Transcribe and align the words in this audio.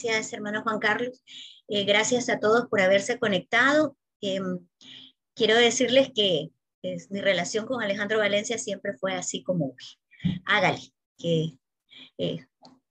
Gracias, 0.00 0.32
hermano 0.32 0.62
Juan 0.62 0.78
Carlos. 0.78 1.24
Eh, 1.66 1.84
gracias 1.84 2.28
a 2.28 2.38
todos 2.38 2.68
por 2.68 2.80
haberse 2.80 3.18
conectado. 3.18 3.96
Em, 4.20 4.60
quiero 5.34 5.56
decirles 5.56 6.12
que 6.14 6.50
mi 7.10 7.20
relación 7.20 7.66
con 7.66 7.82
Alejandro 7.82 8.18
Valencia 8.18 8.58
siempre 8.58 8.96
fue 8.96 9.14
así 9.14 9.42
como, 9.42 9.74
hágale, 10.44 10.78
que 11.18 11.58
eh, 12.16 12.46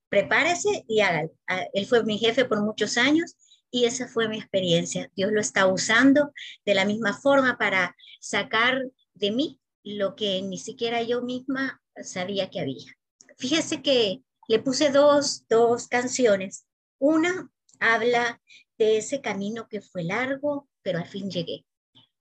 prepárese 0.09 0.83
y 0.89 0.99
hágale. 0.99 1.31
Él 1.71 1.85
fue 1.85 2.03
mi 2.03 2.17
jefe 2.17 2.43
por 2.43 2.61
muchos 2.61 2.97
años 2.97 3.37
y 3.71 3.85
esa 3.85 4.09
fue 4.09 4.27
mi 4.27 4.37
experiencia. 4.37 5.09
Dios 5.15 5.31
lo 5.31 5.39
está 5.39 5.65
usando 5.65 6.33
de 6.65 6.75
la 6.75 6.83
misma 6.83 7.13
forma 7.13 7.57
para 7.57 7.95
sacar 8.19 8.83
de 9.13 9.31
mí 9.31 9.61
lo 9.81 10.13
que 10.17 10.41
ni 10.41 10.57
siquiera 10.57 11.01
yo 11.03 11.21
misma 11.21 11.81
sabía 12.03 12.49
que 12.49 12.59
había. 12.59 12.91
Fíjese 13.37 13.81
que 13.81 14.23
le 14.49 14.59
puse 14.59 14.89
dos, 14.89 15.45
dos 15.47 15.87
canciones 15.87 16.66
una 16.99 17.51
habla 17.79 18.41
de 18.77 18.97
ese 18.97 19.21
camino 19.21 19.67
que 19.67 19.81
fue 19.81 20.03
largo, 20.03 20.69
pero 20.81 20.99
al 20.99 21.07
fin 21.07 21.29
llegué. 21.29 21.65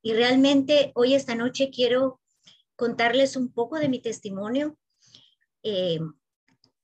Y 0.02 0.14
realmente 0.14 0.92
hoy 0.94 1.14
esta 1.14 1.34
noche 1.34 1.70
quiero 1.70 2.20
contarles 2.76 3.36
un 3.36 3.52
poco 3.52 3.78
de 3.78 3.88
mi 3.88 4.00
testimonio 4.00 4.78
eh, 5.62 5.98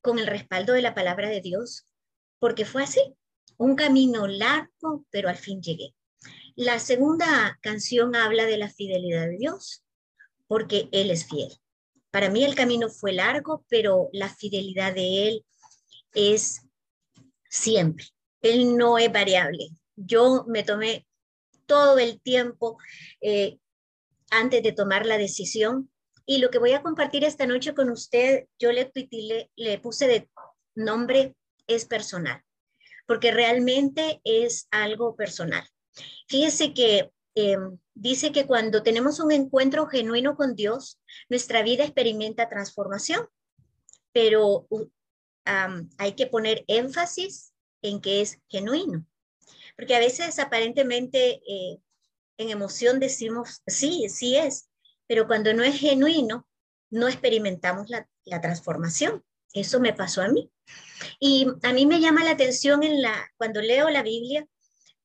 con 0.00 0.18
el 0.18 0.26
respaldo 0.26 0.72
de 0.72 0.82
la 0.82 0.94
palabra 0.94 1.28
de 1.28 1.40
Dios, 1.40 1.86
porque 2.38 2.64
fue 2.64 2.82
así, 2.82 3.00
un 3.56 3.76
camino 3.76 4.26
largo, 4.26 5.06
pero 5.10 5.28
al 5.28 5.36
fin 5.36 5.62
llegué. 5.62 5.94
La 6.56 6.78
segunda 6.78 7.58
canción 7.62 8.16
habla 8.16 8.44
de 8.44 8.58
la 8.58 8.68
fidelidad 8.68 9.28
de 9.28 9.38
Dios, 9.38 9.84
porque 10.48 10.88
Él 10.92 11.10
es 11.10 11.26
fiel. 11.26 11.50
Para 12.10 12.28
mí 12.28 12.44
el 12.44 12.54
camino 12.54 12.88
fue 12.88 13.12
largo, 13.12 13.64
pero 13.68 14.08
la 14.12 14.28
fidelidad 14.28 14.94
de 14.94 15.28
Él 15.28 15.46
es 16.12 16.62
siempre. 17.52 18.06
Él 18.40 18.76
no 18.76 18.98
es 18.98 19.12
variable. 19.12 19.68
Yo 19.94 20.44
me 20.48 20.64
tomé 20.64 21.06
todo 21.66 21.98
el 21.98 22.20
tiempo 22.20 22.78
eh, 23.20 23.58
antes 24.30 24.62
de 24.62 24.72
tomar 24.72 25.04
la 25.04 25.18
decisión 25.18 25.90
y 26.24 26.38
lo 26.38 26.50
que 26.50 26.58
voy 26.58 26.72
a 26.72 26.82
compartir 26.82 27.24
esta 27.24 27.46
noche 27.46 27.74
con 27.74 27.90
usted, 27.90 28.46
yo 28.58 28.70
le, 28.72 28.90
puse 29.80 30.06
de 30.06 30.28
nombre 30.74 31.34
es 31.66 31.84
personal, 31.84 32.42
porque 33.06 33.32
realmente 33.32 34.20
es 34.24 34.66
algo 34.70 35.14
personal. 35.14 35.64
Fíjese 36.28 36.72
que 36.72 37.10
em, 37.34 37.78
dice 37.94 38.32
que 38.32 38.46
cuando 38.46 38.82
tenemos 38.82 39.20
un 39.20 39.32
encuentro 39.32 39.86
genuino 39.86 40.36
con 40.36 40.54
Dios, 40.54 41.00
nuestra 41.28 41.62
vida 41.62 41.84
experimenta 41.84 42.48
transformación, 42.48 43.26
pero 44.12 44.66
hay 45.44 46.12
que 46.14 46.26
poner 46.26 46.64
énfasis 46.68 47.52
en 47.82 48.00
que 48.00 48.20
es 48.20 48.38
genuino. 48.48 49.06
Porque 49.76 49.96
a 49.96 49.98
veces 49.98 50.38
aparentemente 50.38 51.42
eh, 51.46 51.78
en 52.38 52.50
emoción 52.50 53.00
decimos, 53.00 53.62
sí, 53.66 54.08
sí 54.08 54.36
es, 54.36 54.68
pero 55.06 55.26
cuando 55.26 55.52
no 55.54 55.62
es 55.62 55.78
genuino, 55.78 56.46
no 56.90 57.08
experimentamos 57.08 57.88
la, 57.88 58.08
transformación. 58.40 59.24
Eso 59.52 59.80
me 59.80 59.92
pasó 59.92 60.22
a 60.22 60.28
mí. 60.28 60.50
Y 61.18 61.46
a 61.62 61.72
mí 61.72 61.86
me 61.86 62.00
llama 62.00 62.24
la 62.24 62.30
atención 62.30 62.80
cuando 63.36 63.60
leo 63.60 63.90
la 63.90 64.02
Biblia 64.02 64.46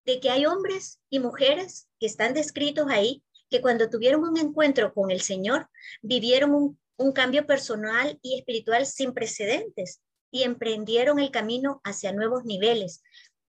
de 0.06 0.19
que 0.19 0.29
hay 0.29 0.45
hombres 0.45 1.00
y 1.09 1.19
mujeres 1.19 1.89
que 2.00 2.06
están 2.06 2.33
descritos 2.33 2.88
ahí, 2.89 3.23
que 3.50 3.62
cuando 3.62 3.89
tuvieron 3.89 4.23
un 4.23 4.38
encuentro 4.38 4.94
con 4.94 5.09
el 5.12 5.22
Señor, 5.22 5.67
vivieron 6.01 6.78
un 6.97 7.12
cambio 7.12 7.45
personal 7.45 8.19
y 8.22 8.38
espiritual 8.38 8.85
sin 8.85 9.13
precedentes 9.13 10.01
emprendieron 10.44 11.20
el 11.20 11.31
camino 11.31 11.81
hacia 11.84 12.12
nuevos 12.12 12.46
niveles. 12.46 13.03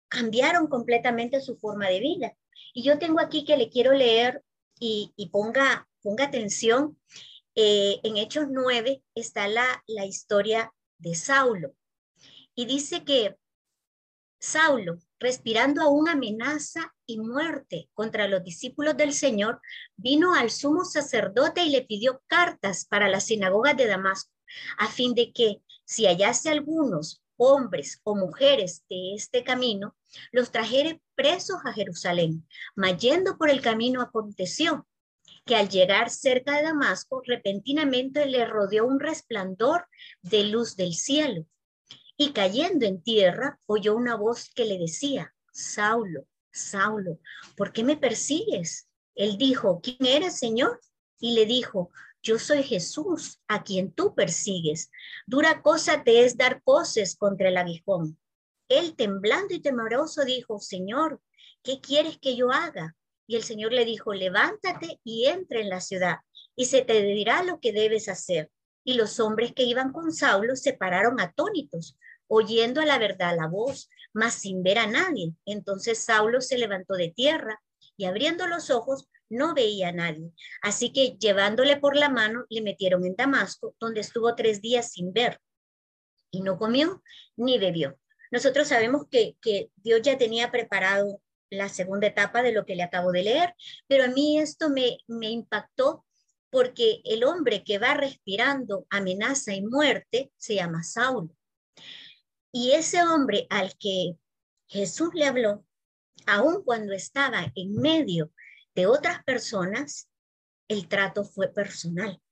Cambiaron 0.09 0.69
completamente 0.69 1.41
su 1.41 1.57
forma 1.57 1.89
de 1.89 2.01
vida. 2.01 2.37
Y 2.73 2.83
yo 2.83 2.99
tengo 2.99 3.21
aquí 3.21 3.45
que 3.45 3.57
le 3.57 3.71
quiero 3.71 3.93
leer 3.93 4.43
y, 4.81 5.13
ponga, 5.33 5.89
ponga 6.03 6.25
atención. 6.25 6.99
Eh, 7.55 8.01
en 8.03 8.17
Hechos 8.17 8.47
9 8.49 9.03
está 9.15 9.49
la, 9.49 9.83
la 9.87 10.07
historia 10.07 10.73
de 10.99 11.15
Saulo. 11.15 11.75
Y 12.55 12.67
dice 12.67 13.05
que 13.05 13.37
Saulo, 14.41 14.99
respirando 15.19 15.83
aún 15.83 16.09
amenaza 16.09 16.95
y 17.07 17.19
muerte 17.19 17.89
contra 17.93 18.29
los 18.29 18.45
discípulos 18.45 18.97
del 18.97 19.13
Señor, 19.13 19.61
vino 19.97 20.35
al 20.35 20.51
sumo 20.51 20.85
sacerdote 20.85 21.65
y 21.65 21.71
le 21.71 21.83
pidió 21.83 22.23
cartas 22.27 22.85
para 22.85 23.09
las 23.09 23.25
sinagogas 23.27 23.77
de 23.77 23.87
Damasco, 23.87 24.33
a 24.79 24.89
fin 24.89 25.15
de 25.15 25.33
que 25.33 25.61
si 25.89 26.05
hallase 26.05 26.51
algunos 26.51 27.23
hombres 27.39 28.01
o 28.05 28.15
mujeres 28.15 28.85
de 28.91 29.15
este 29.15 29.43
camino, 29.43 29.97
los 30.33 30.53
trajere 30.53 31.01
presos 31.15 31.57
a 31.65 31.73
Jerusalén. 31.73 32.47
Mas 32.77 32.99
yendo 32.99 33.39
por 33.39 33.49
el 33.49 33.63
camino 33.63 34.03
aconteció 34.03 34.87
que 35.47 35.57
al 35.57 35.71
llegar 35.71 36.11
cerca 36.11 36.57
de 36.57 36.65
Damasco, 36.65 37.23
repentinamente 37.25 38.27
le 38.27 38.45
rodeó 38.45 38.87
un 38.87 39.01
resplandor 39.01 39.87
de 40.21 40.45
luz 40.45 40.77
del 40.77 40.93
cielo. 40.93 41.47
Y 42.19 42.33
cayendo 42.33 42.85
en 42.85 43.03
tierra, 43.03 43.59
oyó 43.65 43.97
una 43.97 44.15
voz 44.15 44.51
que 44.55 44.67
le 44.67 44.77
decía, 44.77 45.35
Saulo, 45.53 46.27
Saulo, 46.53 47.19
¿por 47.57 47.73
qué 47.73 47.83
me 47.83 47.97
persigues? 47.97 48.91
Él 49.15 49.39
dijo, 49.39 49.81
¿quién 49.83 50.05
eres, 50.05 50.39
Señor? 50.39 50.81
Y 51.19 51.33
le 51.33 51.47
dijo, 51.47 51.91
yo 52.23 52.39
soy 52.39 52.63
Jesús, 52.63 53.41
a 53.49 53.63
quien 53.63 53.93
tú 53.93 54.15
persigues. 54.15 54.91
Dura 55.27 55.63
cosa 55.63 56.03
te 56.05 56.25
es 56.25 56.37
dar 56.37 56.63
coces 56.63 57.17
contra 57.17 57.49
el 57.49 57.57
aguijón. 57.57 58.19
Él, 58.69 58.95
temblando 58.97 59.55
y 59.55 59.61
temeroso, 59.61 60.25
dijo, 60.25 60.61
Señor, 60.61 61.21
¿qué 61.63 61.81
quieres 61.81 62.19
que 62.19 62.37
yo 62.37 62.53
haga? 62.53 62.97
Y 63.27 63.37
el 63.37 63.43
Señor 63.43 63.73
le 63.73 63.85
dijo, 63.85 64.13
levántate 64.15 65.01
y 65.05 65.27
entra 65.27 65.61
en 65.61 65.69
la 65.69 65.81
ciudad, 65.81 66.17
y 66.57 66.67
se 66.67 66.83
te 66.83 67.03
dirá 67.03 67.43
lo 67.43 67.61
que 67.61 67.73
debes 67.73 68.09
hacer. 68.09 68.51
Y 68.85 68.95
los 68.95 69.21
hombres 69.21 69.53
que 69.53 69.65
iban 69.65 69.93
con 69.93 70.13
Saulo 70.13 70.57
se 70.57 70.73
pararon 70.73 71.21
atónitos, 71.21 71.97
oyendo 72.27 72.81
a 72.81 72.87
la 72.87 72.99
verdad 72.99 73.37
la 73.37 73.47
voz, 73.47 73.89
mas 74.13 74.35
sin 74.35 74.63
ver 74.63 74.79
a 74.79 74.87
nadie. 74.87 75.35
Entonces 75.45 76.05
Saulo 76.05 76.41
se 76.41 76.59
levantó 76.59 76.95
de 76.95 77.11
tierra 77.11 77.61
y 77.97 78.07
abriendo 78.07 78.47
los 78.47 78.71
ojos 78.71 79.09
no 79.29 79.55
veía 79.55 79.89
a 79.89 79.93
nadie. 79.93 80.33
Así 80.63 80.93
que 80.93 81.17
llevándole 81.19 81.77
por 81.77 81.97
la 81.97 82.09
mano, 82.09 82.45
le 82.49 82.63
metieron 82.63 83.05
en 83.05 83.17
Damasco, 83.17 83.75
donde 83.79 84.01
estuvo 84.01 84.35
tres 84.35 84.61
días 84.61 84.93
sin 84.93 85.13
ver. 85.13 85.41
Y 86.31 86.43
no 86.43 86.59
comió 86.59 87.03
ni 87.37 87.59
bebió. 87.59 87.99
Nosotros 88.31 88.69
sabemos 88.69 89.07
que, 89.11 89.37
que 89.41 89.71
Dios 89.77 90.03
ya 90.03 90.19
tenía 90.19 90.51
preparado 90.51 91.23
la 91.51 91.69
segunda 91.69 92.07
etapa 92.07 92.43
de 92.43 92.53
lo 92.53 92.67
que 92.67 92.77
le 92.77 92.83
acabo 92.83 93.13
de 93.13 93.23
leer, 93.23 93.55
pero 93.87 94.05
a 94.05 94.09
mí 94.09 94.39
esto 94.39 94.69
me, 94.69 94.99
me 95.07 95.31
impactó 95.31 96.05
porque 96.51 97.01
el 97.05 97.25
hombre 97.25 97.63
que 97.65 97.79
va 97.79 97.95
respirando 97.95 98.87
amenaza 98.91 99.55
y 99.55 99.63
muerte 99.63 100.33
se 100.37 100.57
llama 100.57 100.83
Saulo. 100.83 101.35
Y 102.53 102.73
ese 102.73 103.03
hombre 103.03 103.47
al 103.51 103.77
que 103.79 104.17
Jesús 104.67 105.11
le 105.15 105.27
habló, 105.27 105.65
aun 106.27 106.63
cuando 106.65 106.93
estaba 106.93 107.53
en 107.55 107.75
medio 107.77 108.33
de 108.79 108.87
otras 108.87 109.25
personas, 109.25 110.09
el 110.69 110.87
trato 110.87 111.25
fue 111.25 111.49
personal. 111.49 112.23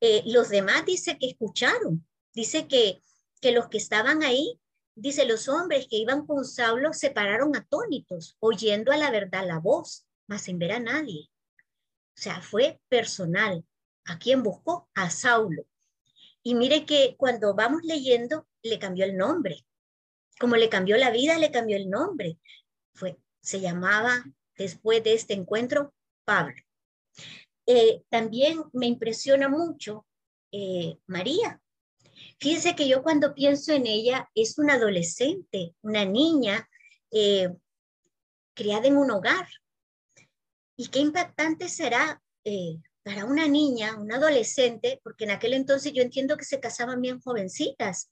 Eh, 0.00 0.22
los 0.24 0.48
demás 0.48 0.86
dice 0.86 1.18
que 1.18 1.26
escucharon, 1.26 2.06
dice 2.32 2.66
que, 2.66 3.02
que 3.42 3.52
los 3.52 3.68
que 3.68 3.76
estaban 3.76 4.22
ahí, 4.22 4.58
dice 4.94 5.26
los 5.26 5.46
hombres 5.46 5.86
que 5.90 5.96
iban 5.96 6.24
con 6.26 6.46
Saulo 6.46 6.94
se 6.94 7.10
pararon 7.10 7.54
atónitos, 7.54 8.38
oyendo 8.40 8.92
a 8.92 8.96
la 8.96 9.10
verdad 9.10 9.46
la 9.46 9.58
voz, 9.58 10.06
mas 10.26 10.44
sin 10.44 10.58
ver 10.58 10.72
a 10.72 10.80
nadie. 10.80 11.28
O 12.16 12.22
sea, 12.22 12.40
fue 12.40 12.80
personal. 12.88 13.62
¿A 14.06 14.18
quién 14.18 14.42
buscó? 14.42 14.88
A 14.94 15.10
Saulo. 15.10 15.66
Y 16.42 16.54
mire 16.54 16.86
que 16.86 17.14
cuando 17.18 17.54
vamos 17.54 17.82
leyendo, 17.82 18.46
le 18.62 18.78
cambió 18.78 19.04
el 19.04 19.18
nombre. 19.18 19.66
Como 20.40 20.56
le 20.56 20.70
cambió 20.70 20.96
la 20.96 21.10
vida, 21.10 21.36
le 21.36 21.50
cambió 21.50 21.76
el 21.76 21.90
nombre. 21.90 22.38
Fue, 22.94 23.18
se 23.42 23.60
llamaba 23.60 24.24
después 24.56 25.02
de 25.02 25.14
este 25.14 25.34
encuentro, 25.34 25.92
Pablo. 26.24 26.54
Eh, 27.66 28.02
también 28.08 28.62
me 28.72 28.86
impresiona 28.86 29.48
mucho 29.48 30.06
eh, 30.52 30.98
María. 31.06 31.60
Fíjense 32.38 32.76
que 32.76 32.88
yo 32.88 33.02
cuando 33.02 33.34
pienso 33.34 33.72
en 33.72 33.86
ella 33.86 34.28
es 34.34 34.58
una 34.58 34.74
adolescente, 34.74 35.74
una 35.82 36.04
niña 36.04 36.68
eh, 37.10 37.48
criada 38.54 38.86
en 38.86 38.96
un 38.96 39.10
hogar. 39.10 39.48
Y 40.76 40.88
qué 40.88 41.00
impactante 41.00 41.68
será 41.68 42.22
eh, 42.44 42.76
para 43.02 43.24
una 43.24 43.46
niña, 43.46 43.96
una 43.96 44.16
adolescente, 44.16 45.00
porque 45.04 45.24
en 45.24 45.30
aquel 45.30 45.54
entonces 45.54 45.92
yo 45.92 46.02
entiendo 46.02 46.36
que 46.36 46.44
se 46.44 46.60
casaban 46.60 47.00
bien 47.00 47.20
jovencitas. 47.20 48.10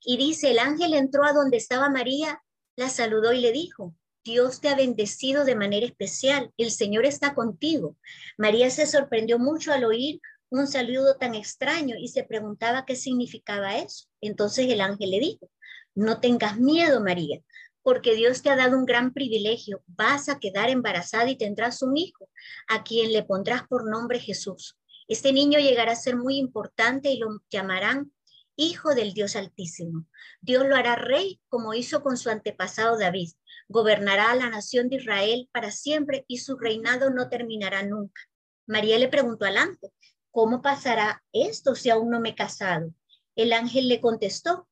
Y 0.00 0.16
dice, 0.16 0.52
el 0.52 0.58
ángel 0.58 0.94
entró 0.94 1.24
a 1.24 1.32
donde 1.32 1.56
estaba 1.56 1.90
María, 1.90 2.42
la 2.76 2.88
saludó 2.88 3.32
y 3.32 3.40
le 3.40 3.52
dijo, 3.52 3.94
Dios 4.28 4.60
te 4.60 4.68
ha 4.68 4.74
bendecido 4.74 5.46
de 5.46 5.54
manera 5.54 5.86
especial, 5.86 6.52
el 6.58 6.70
Señor 6.70 7.06
está 7.06 7.34
contigo. 7.34 7.96
María 8.36 8.68
se 8.68 8.84
sorprendió 8.86 9.38
mucho 9.38 9.72
al 9.72 9.86
oír 9.86 10.20
un 10.50 10.66
saludo 10.66 11.16
tan 11.16 11.34
extraño 11.34 11.96
y 11.98 12.08
se 12.08 12.24
preguntaba 12.24 12.84
qué 12.84 12.94
significaba 12.94 13.78
eso. 13.78 14.04
Entonces 14.20 14.68
el 14.68 14.82
ángel 14.82 15.12
le 15.12 15.20
dijo, 15.20 15.50
no 15.94 16.20
tengas 16.20 16.58
miedo, 16.58 17.02
María, 17.02 17.40
porque 17.82 18.14
Dios 18.14 18.42
te 18.42 18.50
ha 18.50 18.56
dado 18.56 18.76
un 18.76 18.84
gran 18.84 19.14
privilegio. 19.14 19.82
Vas 19.86 20.28
a 20.28 20.38
quedar 20.38 20.68
embarazada 20.68 21.30
y 21.30 21.38
tendrás 21.38 21.80
un 21.80 21.96
hijo, 21.96 22.28
a 22.68 22.84
quien 22.84 23.14
le 23.14 23.22
pondrás 23.22 23.66
por 23.66 23.88
nombre 23.90 24.20
Jesús. 24.20 24.76
Este 25.06 25.32
niño 25.32 25.58
llegará 25.58 25.92
a 25.92 25.96
ser 25.96 26.16
muy 26.16 26.36
importante 26.36 27.10
y 27.10 27.16
lo 27.16 27.28
llamarán 27.48 28.12
Hijo 28.60 28.92
del 28.92 29.14
Dios 29.14 29.36
Altísimo. 29.36 30.06
Dios 30.40 30.66
lo 30.66 30.74
hará 30.74 30.96
rey 30.96 31.40
como 31.48 31.74
hizo 31.74 32.02
con 32.02 32.16
su 32.16 32.28
antepasado 32.28 32.98
David. 32.98 33.30
Gobernará 33.68 34.30
a 34.32 34.36
la 34.36 34.50
nación 34.50 34.88
de 34.88 34.96
Israel 34.96 35.48
para 35.52 35.70
siempre 35.70 36.24
y 36.26 36.38
su 36.38 36.56
reinado 36.56 37.10
no 37.10 37.28
terminará 37.28 37.82
nunca. 37.82 38.20
María 38.66 38.98
le 38.98 39.08
preguntó 39.08 39.44
al 39.44 39.56
ángel, 39.56 39.90
¿cómo 40.30 40.62
pasará 40.62 41.22
esto 41.32 41.74
si 41.74 41.90
aún 41.90 42.10
no 42.10 42.20
me 42.20 42.30
he 42.30 42.34
casado? 42.34 42.92
El 43.36 43.52
ángel 43.52 43.88
le 43.88 44.00
contestó, 44.00 44.68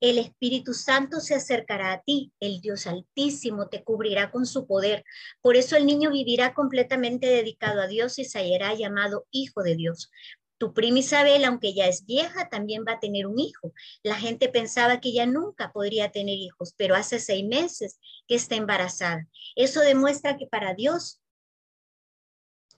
el 0.00 0.16
Espíritu 0.16 0.72
Santo 0.72 1.20
se 1.20 1.34
acercará 1.34 1.92
a 1.92 2.00
ti, 2.00 2.32
el 2.40 2.62
Dios 2.62 2.86
Altísimo 2.86 3.68
te 3.68 3.84
cubrirá 3.84 4.30
con 4.30 4.46
su 4.46 4.66
poder. 4.66 5.04
Por 5.42 5.56
eso 5.56 5.76
el 5.76 5.84
niño 5.84 6.10
vivirá 6.10 6.54
completamente 6.54 7.26
dedicado 7.26 7.82
a 7.82 7.86
Dios 7.86 8.18
y 8.18 8.24
será 8.24 8.72
llamado 8.74 9.26
Hijo 9.30 9.62
de 9.62 9.76
Dios. 9.76 10.10
Tu 10.60 10.74
prima 10.74 10.98
Isabel, 10.98 11.46
aunque 11.46 11.72
ya 11.72 11.86
es 11.86 12.04
vieja, 12.04 12.50
también 12.50 12.84
va 12.86 12.92
a 12.92 13.00
tener 13.00 13.26
un 13.26 13.38
hijo. 13.38 13.72
La 14.02 14.16
gente 14.16 14.50
pensaba 14.50 15.00
que 15.00 15.08
ella 15.08 15.24
nunca 15.24 15.72
podría 15.72 16.12
tener 16.12 16.36
hijos, 16.36 16.74
pero 16.76 16.94
hace 16.94 17.18
seis 17.18 17.46
meses 17.46 17.98
que 18.28 18.34
está 18.34 18.56
embarazada. 18.56 19.26
Eso 19.56 19.80
demuestra 19.80 20.36
que 20.36 20.46
para 20.46 20.74
Dios 20.74 21.22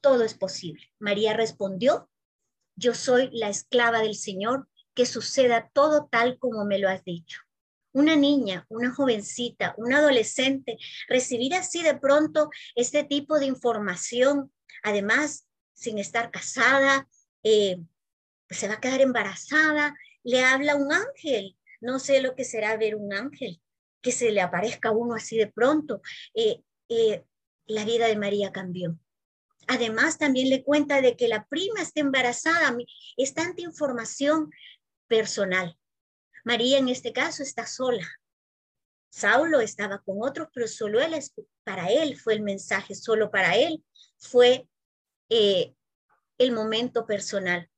todo 0.01 0.23
es 0.23 0.35
posible. 0.35 0.93
María 1.01 1.33
respondió, 1.33 2.09
yo 2.77 2.95
soy 2.95 3.31
la 3.33 3.49
esclava 3.49 3.99
del 3.99 4.15
Señor, 4.15 4.69
que 4.95 5.05
suceda 5.05 5.69
todo 5.75 6.07
tal 6.09 6.39
como 6.39 6.65
me 6.65 6.79
lo 6.79 6.89
has 6.89 7.03
dicho. 7.03 7.41
Una 7.91 8.15
niña, 8.15 8.65
una 8.69 8.95
jovencita, 8.95 9.75
una 9.77 9.99
adolescente, 9.99 10.79
recibir 11.09 11.53
así 11.57 11.83
de 11.83 11.97
pronto 11.97 12.49
este 12.77 13.03
tipo 13.03 13.41
de 13.41 13.47
información, 13.47 14.53
además 14.85 15.49
sin 15.73 15.99
estar 15.99 16.31
casada, 16.31 17.09
eh, 17.43 17.79
pues 18.49 18.61
se 18.61 18.69
va 18.69 18.75
a 18.75 18.81
quedar 18.81 19.01
embarazada, 19.01 19.95
le 20.23 20.43
habla 20.45 20.77
un 20.77 20.93
ángel, 20.93 21.57
no 21.81 21.99
sé 21.99 22.21
lo 22.21 22.35
que 22.35 22.45
será 22.45 22.77
ver 22.77 22.95
un 22.97 23.13
ángel, 23.13 23.61
que 24.01 24.13
se 24.13 24.31
le 24.31 24.41
aparezca 24.41 24.91
a 24.91 24.93
uno 24.93 25.15
así 25.15 25.37
de 25.37 25.47
pronto. 25.47 26.03
Eh, 26.35 26.63
eh, 26.89 27.25
la 27.67 27.85
vida 27.85 28.07
de 28.07 28.17
María 28.17 28.53
cambió. 28.53 28.99
Además, 29.69 30.19
también 30.19 30.51
le 30.51 30.65
cuenta 30.65 31.01
de 31.01 31.17
que 31.17 31.29
la 31.29 31.47
prima 31.47 31.81
está 31.81 32.01
embarazada. 32.01 32.77
Es 33.17 33.33
tanta 33.33 33.63
información 33.63 34.51
personal. 35.07 35.79
María 36.45 36.79
en 36.79 36.89
este 36.89 37.13
caso 37.13 37.43
está 37.43 37.67
sola. 37.67 38.07
Saulo 39.11 39.61
estaba 39.61 39.99
con 39.99 40.23
otros, 40.23 40.49
pero 40.55 40.67
solo 40.67 41.01
él, 41.01 41.15
para 41.65 41.91
él 41.91 42.19
fue 42.19 42.35
el 42.35 42.43
mensaje, 42.43 42.95
solo 42.95 43.31
para 43.31 43.57
él 43.57 43.85
fue 44.19 44.67
eh, 45.29 45.75
el 46.43 46.53
momento 46.53 47.07
personal. 47.07 47.69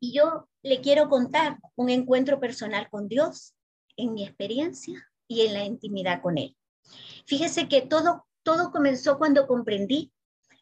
Y 0.00 0.12
yo 0.12 0.48
le 0.62 0.80
quiero 0.80 1.08
contar 1.08 1.58
un 1.76 1.90
encuentro 1.90 2.40
personal 2.40 2.88
con 2.90 3.08
Dios 3.08 3.54
en 3.96 4.14
mi 4.14 4.24
experiencia 4.24 5.08
y 5.28 5.42
en 5.42 5.54
la 5.54 5.64
intimidad 5.64 6.22
con 6.22 6.38
Él. 6.38 6.56
Fíjese 7.26 7.68
que 7.68 7.82
todo, 7.82 8.26
todo 8.42 8.70
comenzó 8.72 9.18
cuando 9.18 9.46
comprendí 9.46 10.12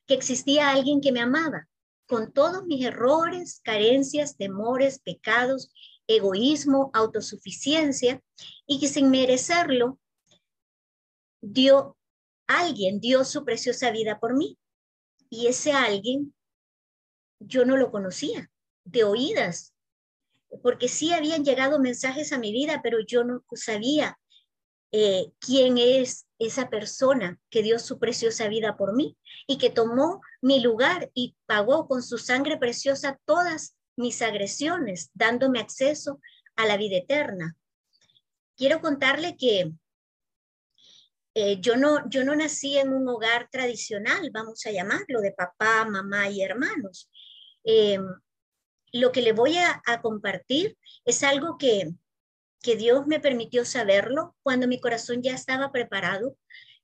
que 0.06 0.14
existía 0.14 0.70
alguien 0.70 1.00
que 1.00 1.12
me 1.12 1.20
amaba, 1.20 1.68
con 2.06 2.32
todos 2.32 2.66
mis 2.66 2.84
errores, 2.84 3.60
carencias, 3.62 4.36
temores, 4.36 4.98
pecados, 4.98 5.72
egoísmo, 6.08 6.90
autosuficiencia, 6.92 8.20
y 8.66 8.80
que 8.80 8.88
sin 8.88 9.10
merecerlo, 9.10 9.98
dio, 11.40 11.96
alguien 12.48 13.00
dio 13.00 13.24
su 13.24 13.44
preciosa 13.44 13.90
vida 13.92 14.18
por 14.18 14.36
mí. 14.36 14.58
Y 15.30 15.46
ese 15.46 15.72
alguien 15.72 16.34
yo 17.40 17.64
no 17.64 17.76
lo 17.76 17.90
conocía, 17.90 18.50
de 18.84 19.04
oídas, 19.04 19.74
porque 20.62 20.88
sí 20.88 21.12
habían 21.12 21.44
llegado 21.44 21.78
mensajes 21.78 22.32
a 22.32 22.38
mi 22.38 22.52
vida, 22.52 22.80
pero 22.82 22.98
yo 23.00 23.24
no 23.24 23.44
sabía 23.54 24.18
eh, 24.92 25.32
quién 25.38 25.78
es 25.78 26.26
esa 26.38 26.68
persona 26.68 27.38
que 27.48 27.62
dio 27.62 27.78
su 27.78 27.98
preciosa 27.98 28.48
vida 28.48 28.76
por 28.76 28.94
mí 28.94 29.16
y 29.46 29.58
que 29.58 29.70
tomó 29.70 30.20
mi 30.42 30.60
lugar 30.60 31.10
y 31.14 31.36
pagó 31.46 31.86
con 31.86 32.02
su 32.02 32.18
sangre 32.18 32.56
preciosa 32.56 33.18
todas 33.24 33.76
mis 33.96 34.20
agresiones, 34.22 35.10
dándome 35.14 35.60
acceso 35.60 36.20
a 36.56 36.66
la 36.66 36.76
vida 36.76 36.96
eterna. 36.96 37.56
Quiero 38.56 38.80
contarle 38.80 39.36
que 39.36 39.72
eh, 41.34 41.60
yo, 41.60 41.76
no, 41.76 42.08
yo 42.10 42.24
no 42.24 42.34
nací 42.34 42.76
en 42.76 42.92
un 42.92 43.08
hogar 43.08 43.48
tradicional, 43.50 44.30
vamos 44.32 44.66
a 44.66 44.72
llamarlo, 44.72 45.20
de 45.20 45.32
papá, 45.32 45.84
mamá 45.84 46.28
y 46.28 46.42
hermanos. 46.42 47.08
Eh, 47.64 47.98
lo 48.92 49.12
que 49.12 49.22
le 49.22 49.32
voy 49.32 49.56
a, 49.56 49.82
compartir 50.02 50.76
es 51.04 51.22
algo 51.22 51.58
que, 51.58 51.90
que, 52.60 52.76
Dios 52.76 53.06
me 53.06 53.20
permitió 53.20 53.64
saberlo 53.64 54.34
cuando 54.42 54.66
mi 54.66 54.80
corazón 54.80 55.22
ya 55.22 55.34
estaba 55.34 55.70
preparado, 55.70 56.36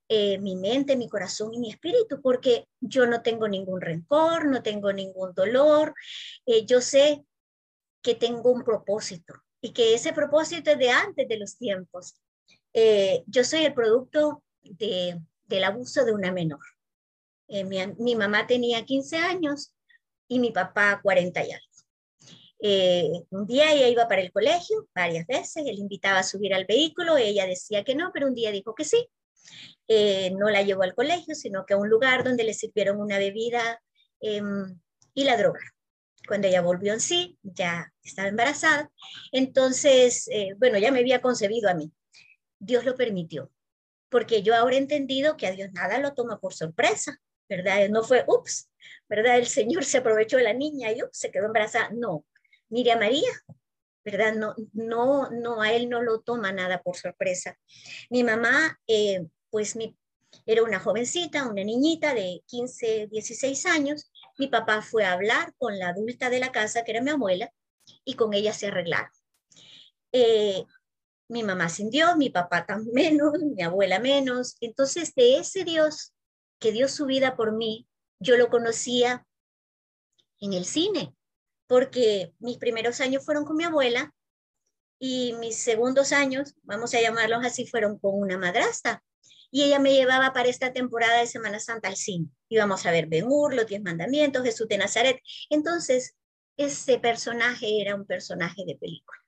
eh, 0.09 0.39
mi 0.39 0.55
mente, 0.55 0.97
mi 0.97 1.09
corazón 1.09 1.53
y 1.53 1.59
mi 1.59 1.71
espíritu, 1.71 2.21
porque 2.23 2.69
yo 2.81 3.07
no 3.07 3.23
tengo 3.23 3.49
ningún 3.49 3.81
rencor, 3.81 4.47
no 4.47 4.63
tengo 4.63 4.93
ningún 4.93 5.35
dolor, 5.35 5.95
eh, 6.47 6.65
yo 6.65 6.81
sé 6.81 7.25
que 8.03 8.15
tengo 8.15 8.53
un 8.53 8.63
propósito 8.63 9.35
y 9.61 9.73
que 9.73 9.95
ese 9.95 10.13
propósito 10.13 10.71
es 10.71 10.79
de 10.79 10.91
antes 10.91 11.27
de 11.27 11.39
los 11.39 11.59
tiempos. 11.59 12.15
yo 13.27 13.43
soy 13.43 13.65
el 13.65 13.75
producto 13.75 14.45
de, 14.63 15.21
del 15.47 15.65
abuso 15.65 16.05
de 16.05 16.13
una 16.13 16.31
menor. 16.31 16.61
Mi, 17.49 17.79
mi 17.99 18.15
mamá 18.15 18.47
tenía 18.47 18.85
15 18.85 19.17
años 19.17 19.76
y 20.29 20.39
mi 20.39 20.51
papá 20.51 21.01
40 21.03 21.45
y 21.47 21.53
algo. 21.53 21.67
Eh, 22.59 23.11
un 23.31 23.47
día 23.47 23.73
ella 23.73 23.89
iba 23.89 24.09
para 24.09 24.23
el 24.23 24.33
colegio 24.33 24.89
varias 24.95 25.27
veces, 25.27 25.65
él 25.67 25.79
invitaba 25.79 26.21
a 26.21 26.23
subir 26.23 26.55
al 26.55 26.65
vehículo, 26.65 27.17
ella 27.17 27.47
decía 27.47 27.85
que 27.85 27.95
no, 27.95 28.11
pero 28.13 28.27
un 28.27 28.35
día 28.35 28.51
dijo 28.51 28.75
que 28.75 28.85
sí. 28.85 29.09
Eh, 29.89 30.33
no 30.33 30.51
la 30.51 30.63
llevó 30.63 30.83
al 30.83 30.95
colegio, 30.95 31.35
sino 31.35 31.65
que 31.65 31.75
a 31.75 31.77
un 31.77 31.89
lugar 31.89 32.25
donde 32.25 32.45
le 32.45 32.55
sirvieron 32.55 33.01
una 33.01 33.19
bebida 33.19 33.81
em, 34.21 34.81
y 35.15 35.25
la 35.25 35.37
droga. 35.37 35.61
Cuando 36.27 36.49
ella 36.49 36.61
volvió 36.61 36.93
en 36.93 37.01
sí, 37.01 37.39
ya 37.43 37.93
estaba 38.03 38.29
embarazada. 38.29 38.91
Entonces, 39.31 40.29
eh, 40.33 40.55
bueno, 40.59 40.79
ya 40.79 40.91
me 40.91 41.01
había 41.01 41.21
concebido 41.21 41.71
a 41.71 41.75
mí. 41.75 41.93
Dios 42.59 42.85
lo 42.85 42.97
permitió, 42.97 43.53
porque 44.09 44.43
yo 44.43 44.57
ahora 44.57 44.75
he 44.77 44.79
entendido 44.79 45.37
que 45.37 45.47
a 45.47 45.53
Dios 45.53 45.71
nada 45.73 45.99
lo 45.99 46.15
toma 46.15 46.41
por 46.41 46.55
sorpresa, 46.55 47.21
¿verdad? 47.49 47.89
No 47.91 48.03
fue, 48.03 48.25
ups, 48.27 48.69
¿verdad? 49.09 49.39
El 49.39 49.47
Señor 49.47 49.85
se 49.85 49.99
aprovechó 49.99 50.37
de 50.37 50.45
la 50.45 50.53
niña 50.53 50.93
y 50.93 51.01
se 51.13 51.31
quedó 51.31 51.47
embarazada. 51.47 51.91
No, 51.93 52.25
mire 52.69 52.93
a 52.93 52.99
María, 52.99 53.31
¿verdad? 54.05 54.35
No, 54.35 54.55
no, 54.73 55.31
no, 55.31 55.63
a 55.63 55.73
él 55.73 55.89
no 55.89 56.03
lo 56.03 56.21
toma 56.21 56.53
nada 56.53 56.83
por 56.83 56.97
sorpresa. 56.97 57.59
Mi 58.11 58.25
mamá, 58.25 58.79
eh, 58.87 59.27
pues 59.51 59.77
mi, 59.77 59.97
era 60.45 60.63
una 60.63 60.81
jovencita, 60.81 61.49
una 61.49 61.65
niñita 61.65 62.15
de 62.15 62.43
15, 62.47 63.09
16 63.11 63.67
años. 63.67 64.11
Mi 64.39 64.49
papá 64.49 64.83
fue 64.83 65.05
a 65.05 65.13
hablar 65.13 65.55
con 65.59 65.79
la 65.79 65.89
adulta 65.89 66.31
de 66.31 66.41
la 66.41 66.53
casa, 66.53 66.85
que 66.85 66.93
era 66.93 67.03
mi 67.03 67.11
abuela, 67.11 67.51
y 68.05 68.15
con 68.15 68.35
ella 68.35 68.53
se 68.53 68.67
arreglaron. 68.67 69.11
Eh, 70.13 70.65
mi 71.29 71.43
mamá 71.43 71.69
sin 71.69 71.91
Dios, 71.91 72.17
mi 72.17 72.31
papá 72.31 72.65
tan 72.65 72.87
menos, 72.93 73.33
mi 73.57 73.63
abuela 73.63 73.99
menos. 73.99 74.57
Entonces, 74.61 75.15
de 75.15 75.39
ese 75.39 75.65
Dios 75.65 76.13
que 76.59 76.73
dio 76.73 76.89
su 76.89 77.07
vida 77.07 77.37
por 77.37 77.53
mí, 77.53 77.87
yo 78.19 78.37
lo 78.37 78.49
conocía 78.49 79.27
en 80.41 80.53
el 80.53 80.65
cine, 80.65 81.15
porque 81.67 82.35
mis 82.39 82.59
primeros 82.59 83.01
años 83.01 83.25
fueron 83.25 83.45
con 83.45 83.57
mi 83.57 83.65
abuela 83.65 84.13
y 84.99 85.35
mis 85.35 85.57
segundos 85.57 86.13
años, 86.13 86.55
vamos 86.63 86.95
a 86.95 87.01
llamarlos 87.01 87.45
así, 87.45 87.67
fueron 87.67 87.99
con 87.99 88.15
una 88.15 88.39
madrastra. 88.39 89.03
Y 89.51 89.63
ella 89.63 89.79
me 89.79 89.93
llevaba 89.93 90.33
para 90.33 90.49
esta 90.49 90.73
temporada 90.73 91.21
de 91.21 91.27
Semana 91.27 91.61
Santa 91.61 91.89
al 91.89 91.97
cine. 91.97 92.29
Íbamos 92.49 92.85
a 92.85 92.91
ver 92.91 93.07
Ben 93.07 93.27
Hur, 93.27 93.55
los 93.55 93.67
Diez 93.67 93.83
Mandamientos, 93.83 94.43
Jesús 94.43 94.69
de 94.69 94.79
Nazaret. 94.79 95.21
Entonces, 95.51 96.17
ese 96.57 96.99
personaje 96.99 97.81
era 97.81 97.95
un 97.95 98.07
personaje 98.07 98.65
de 98.67 98.77
película. 98.77 99.19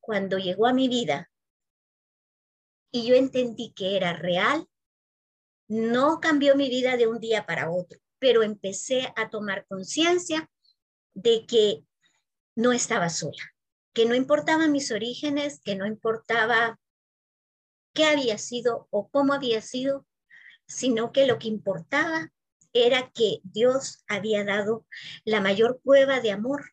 Cuando 0.00 0.38
llegó 0.38 0.66
a 0.66 0.72
mi 0.72 0.88
vida 0.88 1.30
y 2.92 3.06
yo 3.06 3.14
entendí 3.14 3.72
que 3.72 3.96
era 3.96 4.12
real, 4.12 4.66
no 5.68 6.20
cambió 6.20 6.56
mi 6.56 6.68
vida 6.68 6.96
de 6.96 7.06
un 7.06 7.18
día 7.18 7.46
para 7.46 7.70
otro, 7.70 7.98
pero 8.18 8.42
empecé 8.42 9.12
a 9.16 9.30
tomar 9.30 9.66
conciencia 9.66 10.50
de 11.14 11.46
que 11.46 11.84
no 12.54 12.72
estaba 12.72 13.08
sola, 13.08 13.54
que 13.92 14.06
no 14.06 14.14
importaban 14.14 14.72
mis 14.72 14.90
orígenes, 14.90 15.60
que 15.62 15.76
no 15.76 15.86
importaba 15.86 16.78
qué 17.94 18.04
había 18.04 18.38
sido 18.38 18.88
o 18.90 19.08
cómo 19.08 19.32
había 19.32 19.60
sido, 19.60 20.06
sino 20.66 21.12
que 21.12 21.26
lo 21.26 21.38
que 21.38 21.48
importaba 21.48 22.30
era 22.72 23.10
que 23.10 23.38
Dios 23.42 24.04
había 24.06 24.44
dado 24.44 24.86
la 25.24 25.40
mayor 25.40 25.80
prueba 25.82 26.20
de 26.20 26.30
amor 26.30 26.72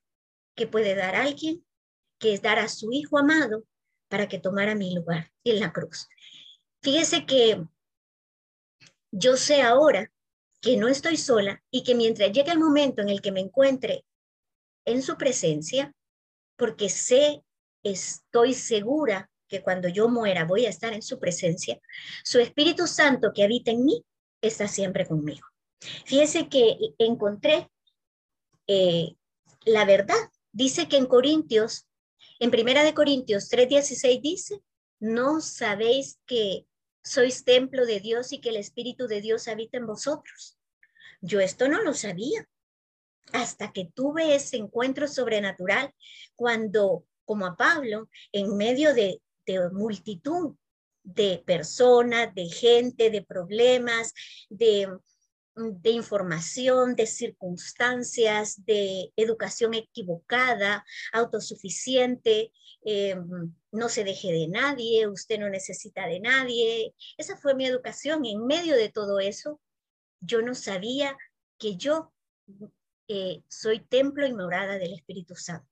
que 0.56 0.68
puede 0.68 0.96
dar 0.96 1.16
alguien, 1.16 1.66
que 2.20 2.34
es 2.34 2.42
dar 2.42 2.60
a 2.60 2.68
su 2.68 2.92
Hijo 2.92 3.18
amado 3.18 3.64
para 4.10 4.28
que 4.28 4.40
tomara 4.40 4.76
mi 4.76 4.94
lugar 4.94 5.32
en 5.44 5.60
la 5.60 5.72
cruz. 5.72 6.08
Fíjese 6.82 7.26
que 7.26 7.66
yo 9.14 9.38
sé 9.38 9.62
ahora 9.62 10.12
que 10.60 10.76
no 10.76 10.88
estoy 10.88 11.18
sola 11.18 11.64
y 11.70 11.84
que 11.84 11.94
mientras 11.94 12.32
llegue 12.32 12.52
el 12.52 12.60
momento 12.60 13.02
en 13.02 13.10
el 13.10 13.22
que 13.22 13.32
me 13.32 13.42
encuentre 13.42 14.06
en 14.86 15.04
su 15.04 15.18
presencia, 15.18 15.94
porque 16.58 16.90
sé, 16.90 17.44
estoy 17.84 18.56
segura 18.56 19.30
que 19.48 19.62
cuando 19.62 19.88
yo 19.88 20.10
muera 20.10 20.46
voy 20.46 20.66
a 20.66 20.70
estar 20.70 20.94
en 20.94 21.04
su 21.04 21.20
presencia, 21.20 21.80
su 22.24 22.40
Espíritu 22.40 22.88
Santo 22.88 23.32
que 23.34 23.44
habita 23.44 23.70
en 23.70 23.86
mí 23.86 24.04
está 24.42 24.68
siempre 24.68 25.06
conmigo. 25.06 25.46
Fíjese 26.06 26.50
que 26.50 26.76
encontré 26.98 27.70
eh, 28.68 29.16
la 29.66 29.86
verdad. 29.86 30.16
Dice 30.52 30.88
que 30.88 30.98
en 30.98 31.06
Corintios, 31.06 31.88
en 32.40 32.50
Primera 32.50 32.84
de 32.84 32.96
Corintios 32.96 33.50
3:16 33.52 34.22
dice, 34.22 34.60
no 35.00 35.40
sabéis 35.40 36.20
que 36.26 36.66
sois 37.04 37.44
templo 37.44 37.86
de 37.86 38.00
Dios 38.00 38.32
y 38.32 38.40
que 38.40 38.50
el 38.50 38.58
Espíritu 38.58 39.08
de 39.08 39.22
Dios 39.22 39.48
habita 39.48 39.78
en 39.78 39.86
vosotros. 39.86 40.58
Yo 41.22 41.40
esto 41.40 41.68
no 41.68 41.82
lo 41.82 41.94
sabía 41.94 42.48
hasta 43.32 43.72
que 43.72 43.90
tuve 43.94 44.36
ese 44.36 44.58
encuentro 44.58 45.08
sobrenatural 45.08 45.94
cuando, 46.36 47.06
como 47.26 47.46
a 47.46 47.56
Pablo, 47.56 48.10
en 48.32 48.58
medio 48.58 48.94
de, 48.94 49.22
multitud 49.74 50.56
de 51.04 51.44
personas, 51.46 52.34
de 52.34 52.46
gente, 52.46 53.10
de 53.10 53.22
problemas, 53.22 54.14
de 54.50 54.88
de 55.56 55.92
información, 55.92 56.96
de 56.96 57.06
circunstancias, 57.06 58.66
de 58.66 59.14
educación 59.16 59.76
equivocada, 59.76 60.84
autosuficiente, 61.12 62.52
eh, 62.84 63.16
no 63.74 63.90
se 63.90 64.04
deje 64.04 64.32
de 64.32 64.48
nadie, 64.48 65.08
usted 65.08 65.40
no 65.40 65.50
necesita 65.50 66.08
de 66.08 66.20
nadie. 66.20 66.94
Esa 67.18 67.36
fue 67.38 67.56
mi 67.56 67.66
educación. 67.66 68.24
en 68.24 68.46
medio 68.46 68.76
de 68.76 68.90
todo 68.90 69.20
eso, 69.20 69.60
yo 70.20 70.42
no 70.42 70.54
sabía 70.54 71.18
que 71.58 71.76
yo 71.76 72.14
eh, 73.08 73.42
soy 73.50 73.80
templo 73.80 74.28
y 74.28 74.34
morada 74.34 74.78
del 74.78 74.94
Espíritu 74.94 75.36
Santo. 75.36 75.68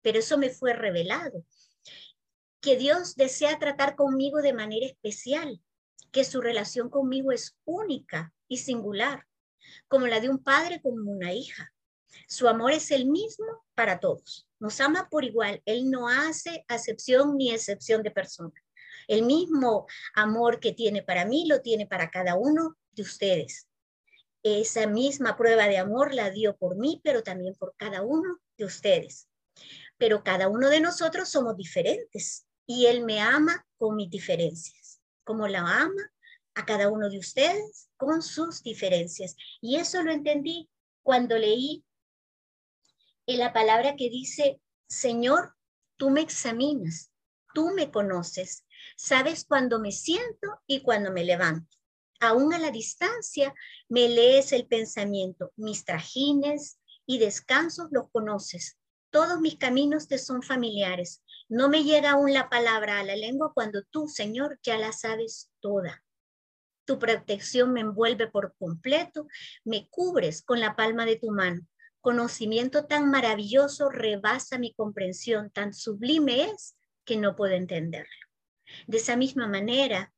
Pero 0.00 0.18
eso 0.18 0.38
me 0.38 0.48
fue 0.48 0.72
revelado. 0.72 1.44
Que 2.60 2.76
Dios 2.76 3.16
desea 3.16 3.58
tratar 3.58 3.96
conmigo 3.96 4.40
de 4.40 4.54
manera 4.54 4.86
especial, 4.86 5.60
que 6.10 6.24
su 6.24 6.40
relación 6.40 6.88
conmigo 6.88 7.32
es 7.32 7.56
única 7.64 8.32
y 8.48 8.58
singular, 8.58 9.26
como 9.88 10.06
la 10.06 10.20
de 10.20 10.30
un 10.30 10.42
padre 10.42 10.80
con 10.80 11.06
una 11.06 11.34
hija. 11.34 11.71
Su 12.26 12.48
amor 12.48 12.72
es 12.72 12.90
el 12.90 13.06
mismo 13.06 13.64
para 13.74 14.00
todos. 14.00 14.48
Nos 14.58 14.80
ama 14.80 15.08
por 15.10 15.24
igual. 15.24 15.62
Él 15.64 15.90
no 15.90 16.08
hace 16.08 16.64
acepción 16.68 17.36
ni 17.36 17.52
excepción 17.52 18.02
de 18.02 18.10
persona. 18.10 18.54
El 19.08 19.24
mismo 19.24 19.86
amor 20.14 20.60
que 20.60 20.72
tiene 20.72 21.02
para 21.02 21.24
mí 21.24 21.46
lo 21.46 21.60
tiene 21.60 21.86
para 21.86 22.10
cada 22.10 22.34
uno 22.36 22.76
de 22.92 23.02
ustedes. 23.02 23.68
Esa 24.42 24.86
misma 24.86 25.36
prueba 25.36 25.68
de 25.68 25.78
amor 25.78 26.14
la 26.14 26.30
dio 26.30 26.56
por 26.56 26.76
mí, 26.76 27.00
pero 27.04 27.22
también 27.22 27.54
por 27.54 27.74
cada 27.76 28.02
uno 28.02 28.38
de 28.56 28.64
ustedes. 28.64 29.28
Pero 29.98 30.24
cada 30.24 30.48
uno 30.48 30.68
de 30.68 30.80
nosotros 30.80 31.28
somos 31.28 31.56
diferentes 31.56 32.46
y 32.66 32.86
Él 32.86 33.04
me 33.04 33.20
ama 33.20 33.66
con 33.76 33.96
mis 33.96 34.10
diferencias. 34.10 35.00
Como 35.24 35.46
la 35.46 35.60
ama 35.60 36.12
a 36.54 36.64
cada 36.64 36.88
uno 36.88 37.08
de 37.08 37.18
ustedes 37.18 37.88
con 37.96 38.22
sus 38.22 38.62
diferencias. 38.62 39.36
Y 39.60 39.76
eso 39.76 40.02
lo 40.02 40.12
entendí 40.12 40.68
cuando 41.02 41.38
leí 41.38 41.84
en 43.26 43.38
la 43.38 43.52
palabra 43.52 43.96
que 43.96 44.10
dice, 44.10 44.60
Señor, 44.88 45.54
tú 45.96 46.10
me 46.10 46.20
examinas, 46.20 47.12
tú 47.54 47.70
me 47.74 47.90
conoces, 47.90 48.64
sabes 48.96 49.44
cuando 49.44 49.78
me 49.78 49.92
siento 49.92 50.60
y 50.66 50.82
cuando 50.82 51.12
me 51.12 51.24
levanto. 51.24 51.76
Aún 52.20 52.54
a 52.54 52.58
la 52.58 52.70
distancia 52.70 53.54
me 53.88 54.08
lees 54.08 54.52
el 54.52 54.66
pensamiento, 54.66 55.52
mis 55.56 55.84
trajines 55.84 56.78
y 57.06 57.18
descansos 57.18 57.88
los 57.90 58.10
conoces. 58.12 58.78
Todos 59.10 59.40
mis 59.40 59.56
caminos 59.56 60.08
te 60.08 60.18
son 60.18 60.42
familiares. 60.42 61.22
No 61.48 61.68
me 61.68 61.84
llega 61.84 62.12
aún 62.12 62.32
la 62.32 62.48
palabra 62.48 63.00
a 63.00 63.04
la 63.04 63.16
lengua 63.16 63.52
cuando 63.52 63.82
tú, 63.84 64.08
Señor, 64.08 64.58
ya 64.62 64.78
la 64.78 64.92
sabes 64.92 65.50
toda. 65.60 66.02
Tu 66.84 66.98
protección 66.98 67.72
me 67.72 67.80
envuelve 67.80 68.28
por 68.28 68.54
completo, 68.56 69.26
me 69.64 69.88
cubres 69.90 70.42
con 70.42 70.60
la 70.60 70.76
palma 70.76 71.04
de 71.04 71.16
tu 71.16 71.30
mano. 71.30 71.66
Conocimiento 72.02 72.86
tan 72.86 73.10
maravilloso 73.10 73.88
rebasa 73.88 74.58
mi 74.58 74.74
comprensión, 74.74 75.50
tan 75.50 75.72
sublime 75.72 76.50
es 76.50 76.76
que 77.04 77.16
no 77.16 77.36
puedo 77.36 77.54
entenderlo. 77.54 78.10
De 78.88 78.96
esa 78.96 79.16
misma 79.16 79.46
manera, 79.46 80.12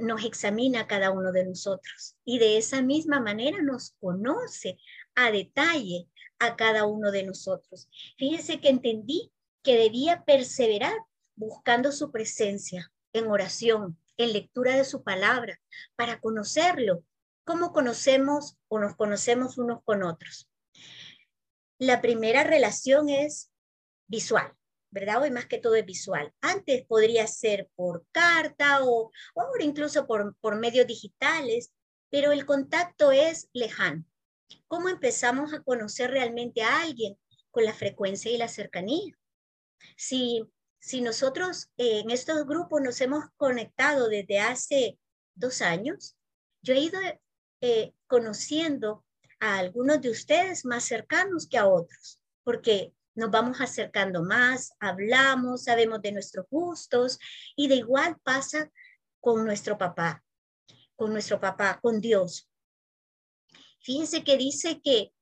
nos 0.00 0.24
examina 0.24 0.86
cada 0.86 1.10
uno 1.10 1.32
de 1.32 1.46
nosotros 1.46 2.16
y 2.22 2.38
de 2.38 2.58
esa 2.58 2.82
misma 2.82 3.18
manera 3.18 3.62
nos 3.62 3.92
conoce 3.98 4.76
a 5.14 5.30
detalle 5.30 6.06
a 6.38 6.54
cada 6.54 6.84
uno 6.84 7.12
de 7.12 7.22
nosotros. 7.22 7.88
Fíjese 8.18 8.60
que 8.60 8.68
entendí 8.68 9.32
que 9.62 9.78
debía 9.78 10.22
perseverar 10.24 10.98
buscando 11.34 11.92
su 11.92 12.10
presencia 12.12 12.92
en 13.14 13.28
oración, 13.28 13.98
en 14.18 14.34
lectura 14.34 14.76
de 14.76 14.84
su 14.84 15.02
palabra, 15.02 15.58
para 15.96 16.20
conocerlo, 16.20 17.04
cómo 17.44 17.72
conocemos 17.72 18.58
o 18.68 18.78
nos 18.78 18.96
conocemos 18.96 19.56
unos 19.56 19.82
con 19.82 20.02
otros. 20.02 20.46
La 21.78 22.00
primera 22.00 22.44
relación 22.44 23.08
es 23.08 23.50
visual, 24.06 24.52
¿verdad? 24.90 25.22
Hoy 25.22 25.30
más 25.30 25.46
que 25.46 25.58
todo 25.58 25.74
es 25.74 25.86
visual. 25.86 26.32
Antes 26.40 26.84
podría 26.86 27.26
ser 27.26 27.68
por 27.76 28.06
carta 28.12 28.84
o, 28.84 29.10
ahora 29.36 29.64
incluso 29.64 30.06
por, 30.06 30.36
por 30.40 30.56
medios 30.56 30.86
digitales, 30.86 31.72
pero 32.10 32.32
el 32.32 32.46
contacto 32.46 33.12
es 33.12 33.48
lejano. 33.52 34.04
¿Cómo 34.66 34.88
empezamos 34.88 35.52
a 35.52 35.62
conocer 35.62 36.10
realmente 36.10 36.62
a 36.62 36.82
alguien? 36.82 37.18
Con 37.50 37.64
la 37.64 37.74
frecuencia 37.74 38.30
y 38.30 38.38
la 38.38 38.48
cercanía. 38.48 39.18
Si 39.96 40.46
si 40.80 41.00
nosotros 41.00 41.70
eh, 41.76 42.00
en 42.00 42.10
estos 42.10 42.46
grupos 42.46 42.80
nos 42.80 43.00
hemos 43.00 43.24
conectado 43.36 44.08
desde 44.08 44.40
hace 44.40 44.98
dos 45.34 45.60
años, 45.60 46.16
yo 46.62 46.74
he 46.74 46.80
ido 46.80 47.00
eh, 47.60 47.92
conociendo 48.06 49.04
a 49.40 49.58
algunos 49.58 50.00
de 50.00 50.10
ustedes 50.10 50.64
más 50.64 50.84
cercanos 50.84 51.46
que 51.48 51.58
a 51.58 51.66
otros, 51.66 52.20
porque 52.44 52.92
nos 53.14 53.30
vamos 53.30 53.60
acercando 53.60 54.22
más, 54.22 54.72
hablamos, 54.80 55.64
sabemos 55.64 56.00
de 56.02 56.12
nuestros 56.12 56.46
gustos 56.50 57.18
y 57.56 57.68
de 57.68 57.76
igual 57.76 58.16
pasa 58.22 58.70
con 59.20 59.44
nuestro 59.44 59.76
papá, 59.76 60.24
con 60.96 61.12
nuestro 61.12 61.40
papá, 61.40 61.78
con 61.80 62.00
Dios. 62.00 62.48
Fíjense 63.80 64.24
que 64.24 64.36
dice 64.36 64.80
que 64.82 65.12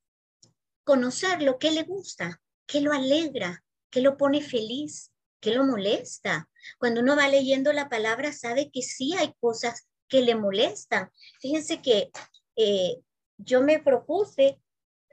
conocer 0.85 1.42
lo 1.42 1.58
que 1.58 1.70
le 1.70 1.82
gusta, 1.82 2.40
que 2.66 2.80
lo 2.80 2.92
alegra, 2.92 3.64
que 3.90 4.00
lo 4.00 4.16
pone 4.16 4.42
feliz, 4.42 5.12
¿Qué 5.40 5.54
lo 5.54 5.64
molesta? 5.64 6.49
Cuando 6.78 7.00
uno 7.00 7.14
va 7.14 7.28
leyendo 7.28 7.73
la 7.73 7.88
palabra, 7.88 8.32
sabe 8.32 8.70
que 8.73 8.82
sí 8.82 9.14
hay 9.16 9.32
cosas 9.38 9.87
que 10.08 10.23
le 10.23 10.35
molestan. 10.35 11.11
Fíjense 11.40 11.82
que 11.82 12.11
eh, 12.56 12.96
yo 13.38 13.62
me 13.62 13.78
propuse 13.78 14.60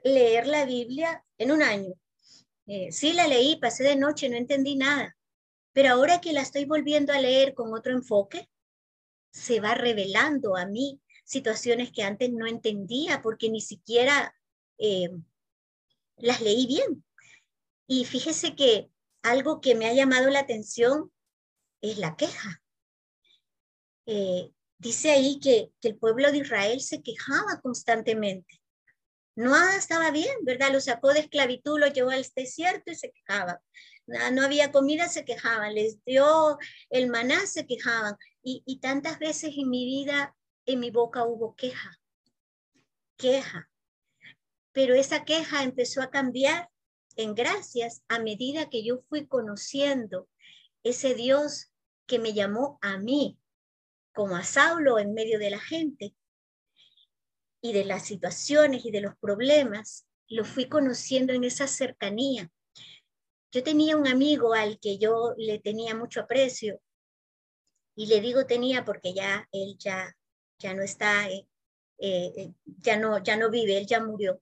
leer 0.02 0.46
la 0.46 0.64
Biblia 0.64 1.24
en 1.38 1.52
un 1.52 1.62
año. 1.62 1.94
Eh, 2.66 2.92
sí 2.92 3.12
la 3.12 3.26
leí, 3.26 3.56
pasé 3.56 3.84
de 3.84 3.96
noche, 3.96 4.28
no 4.28 4.36
entendí 4.36 4.76
nada. 4.76 5.16
Pero 5.72 5.90
ahora 5.90 6.20
que 6.20 6.32
la 6.32 6.42
estoy 6.42 6.64
volviendo 6.64 7.12
a 7.12 7.20
leer 7.20 7.54
con 7.54 7.72
otro 7.72 7.92
enfoque, 7.92 8.48
se 9.30 9.60
va 9.60 9.74
revelando 9.74 10.56
a 10.56 10.66
mí 10.66 11.00
situaciones 11.24 11.90
que 11.90 12.02
antes 12.02 12.30
no 12.30 12.46
entendía 12.46 13.22
porque 13.22 13.50
ni 13.50 13.60
siquiera 13.60 14.34
eh, 14.78 15.10
las 16.16 16.40
leí 16.40 16.66
bien. 16.66 17.04
Y 17.86 18.04
fíjese 18.04 18.54
que 18.54 18.90
algo 19.22 19.60
que 19.60 19.74
me 19.74 19.86
ha 19.86 19.94
llamado 19.94 20.30
la 20.30 20.40
atención 20.40 21.10
es 21.80 21.98
la 21.98 22.16
queja. 22.16 22.62
Eh, 24.06 24.52
dice 24.78 25.10
ahí 25.10 25.38
que, 25.40 25.70
el 25.82 25.96
pueblo 25.96 26.30
de 26.30 26.38
Israel 26.38 26.80
se 26.80 27.02
quejaba 27.02 27.60
constantemente. 27.62 28.60
No 29.36 29.56
estaba 29.70 30.10
bien, 30.10 30.36
¿verdad? 30.42 30.72
Lo 30.72 30.80
sacó 30.80 31.12
de 31.12 31.20
esclavitud, 31.20 31.78
lo 31.78 31.88
llevó 31.88 32.10
al 32.10 32.26
desierto 32.36 32.92
y 32.92 32.94
se 32.94 33.10
quejaban. 33.10 33.56
No 34.06 34.42
había 34.42 34.70
comida, 34.70 35.08
se 35.08 35.24
quejaban. 35.24 35.74
Les 35.74 36.04
dio 36.04 36.58
el 36.90 37.08
maná, 37.08 37.46
se 37.46 37.66
quejaban. 37.66 38.16
Y, 38.42 38.62
y 38.66 38.78
tantas 38.78 39.18
veces 39.18 39.54
en 39.56 39.70
mi 39.70 39.84
vida, 39.86 40.36
en 40.66 40.80
mi 40.80 40.90
boca 40.90 41.24
hubo 41.24 41.56
queja, 41.56 41.98
queja. 43.16 43.68
Pero 44.72 44.94
esa 44.94 45.24
queja 45.24 45.62
empezó 45.62 46.02
a 46.02 46.10
cambiar 46.10 46.68
en 47.16 47.34
gracias 47.34 48.02
a 48.08 48.18
medida 48.18 48.68
que 48.68 48.84
yo 48.84 49.02
fui 49.08 49.26
conociendo 49.26 50.28
ese 50.82 51.14
Dios 51.14 51.72
que 52.06 52.18
me 52.18 52.34
llamó 52.34 52.78
a 52.82 52.98
mí, 52.98 53.38
como 54.14 54.36
a 54.36 54.44
Saulo 54.44 54.98
en 54.98 55.12
medio 55.12 55.38
de 55.38 55.50
la 55.50 55.60
gente 55.60 56.14
y 57.60 57.72
de 57.72 57.84
las 57.84 58.06
situaciones 58.06 58.84
y 58.84 58.90
de 58.90 59.00
los 59.00 59.16
problemas, 59.16 60.06
lo 60.28 60.44
fui 60.44 60.68
conociendo 60.68 61.32
en 61.32 61.44
esa 61.44 61.66
cercanía. 61.66 62.50
Yo 63.52 63.62
tenía 63.62 63.96
un 63.96 64.06
amigo 64.06 64.54
al 64.54 64.78
que 64.78 64.98
yo 64.98 65.34
le 65.36 65.58
tenía 65.58 65.94
mucho 65.94 66.20
aprecio 66.20 66.80
y 67.96 68.06
le 68.06 68.20
digo 68.20 68.46
tenía 68.46 68.84
porque 68.84 69.14
ya 69.14 69.48
él 69.52 69.76
ya, 69.78 70.16
ya 70.58 70.74
no 70.74 70.82
está, 70.82 71.28
eh, 71.28 71.46
eh, 71.98 72.52
ya, 72.64 72.96
no, 72.96 73.22
ya 73.22 73.36
no 73.36 73.50
vive, 73.50 73.78
él 73.78 73.86
ya 73.86 74.00
murió. 74.00 74.40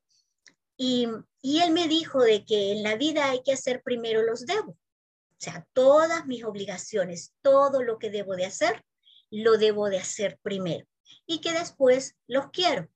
Y, 0.77 1.09
y 1.41 1.61
él 1.61 1.73
me 1.73 1.89
dijo 1.89 2.23
de 2.23 2.45
que 2.45 2.73
en 2.73 2.83
la 2.83 2.97
vida 2.97 3.31
hay 3.31 3.43
que 3.43 3.53
hacer 3.53 3.83
primero 3.83 4.23
los 4.23 4.47
debo. 4.47 4.73
O 4.73 5.45
sea, 5.45 5.67
todas 5.73 6.27
mis 6.27 6.45
obligaciones, 6.45 7.35
todo 7.43 7.83
lo 7.83 7.99
que 7.99 8.11
debo 8.11 8.37
de 8.37 8.47
hacer, 8.47 8.85
lo 9.33 9.57
debo 9.57 9.89
de 9.89 9.99
hacer 9.99 10.39
primero. 10.43 10.87
Y 11.27 11.41
que 11.41 11.53
después 11.53 12.17
los 12.27 12.51
quiero. 12.53 12.89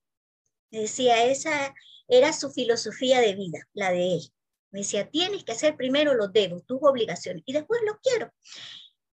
Decía, 0.71 1.25
esa 1.25 1.73
era 2.07 2.31
su 2.31 2.51
filosofía 2.51 3.19
de 3.19 3.35
vida, 3.35 3.59
la 3.73 3.91
de 3.91 4.13
él. 4.13 4.33
Me 4.71 4.79
decía, 4.79 5.09
tienes 5.09 5.43
que 5.43 5.53
hacer 5.53 5.75
primero 5.75 6.13
los 6.13 6.31
debo, 6.31 6.61
tus 6.61 6.79
obligaciones, 6.81 7.43
y 7.45 7.53
después 7.53 7.81
los 7.85 7.97
quiero. 8.01 8.31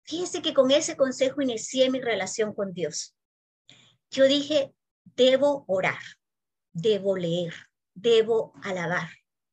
Fíjense 0.04 0.42
que 0.42 0.54
con 0.54 0.72
ese 0.72 0.98
consejo 0.98 1.42
inicié 1.42 1.90
mi 1.90 2.02
relación 2.02 2.54
con 2.54 2.74
Dios. 2.74 3.16
Yo 4.10 4.26
dije, 4.26 4.74
debo 5.16 5.64
orar, 5.68 6.02
debo 6.74 7.16
leer, 7.16 7.54
debo 7.94 8.54
alabar. 8.64 9.10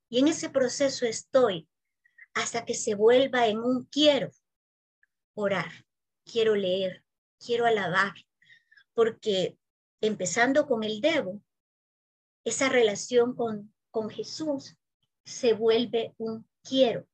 Y 0.09 0.21
en 0.21 0.29
ese 0.29 0.51
proceso 0.51 1.05
estoy 1.05 1.69
hasta 2.33 2.65
que 2.65 2.75
se 2.75 2.95
vuelva 2.95 3.47
en 3.47 3.59
un 3.59 3.85
quiero 3.87 4.31
orar, 5.35 5.71
quiero 6.25 6.55
leer, 6.55 7.05
quiero 7.39 7.67
alabar, 7.67 8.13
porque 8.95 9.59
empezando 10.01 10.67
con 10.67 10.85
el 10.85 11.01
debo, 11.01 11.43
esa 12.45 12.69
relación 12.69 13.35
con, 13.35 13.75
con 13.91 14.11
Jesús 14.11 14.77
se 15.25 15.53
vuelve 15.53 16.15
un 16.19 16.49
quiero, 16.63 17.07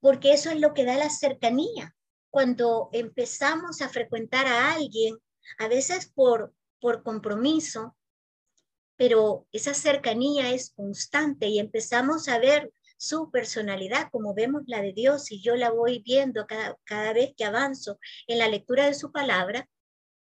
porque 0.00 0.32
eso 0.32 0.50
es 0.50 0.60
lo 0.60 0.74
que 0.74 0.84
da 0.84 0.96
la 0.96 1.10
cercanía. 1.10 1.94
Cuando 2.30 2.90
empezamos 2.92 3.80
a 3.80 3.88
frecuentar 3.88 4.46
a 4.46 4.74
alguien, 4.74 5.16
a 5.58 5.68
veces 5.68 6.10
por, 6.12 6.52
por 6.80 7.02
compromiso, 7.02 7.96
pero 8.96 9.46
esa 9.52 9.74
cercanía 9.74 10.50
es 10.50 10.72
constante 10.74 11.48
y 11.48 11.58
empezamos 11.58 12.28
a 12.28 12.38
ver 12.38 12.72
su 12.96 13.30
personalidad 13.30 14.08
como 14.10 14.34
vemos 14.34 14.62
la 14.66 14.80
de 14.80 14.92
Dios 14.92 15.30
y 15.30 15.42
yo 15.42 15.56
la 15.56 15.70
voy 15.70 16.02
viendo 16.04 16.46
cada, 16.46 16.76
cada 16.84 17.12
vez 17.12 17.32
que 17.36 17.44
avanzo 17.44 17.98
en 18.26 18.38
la 18.38 18.48
lectura 18.48 18.86
de 18.86 18.94
su 18.94 19.12
palabra, 19.12 19.68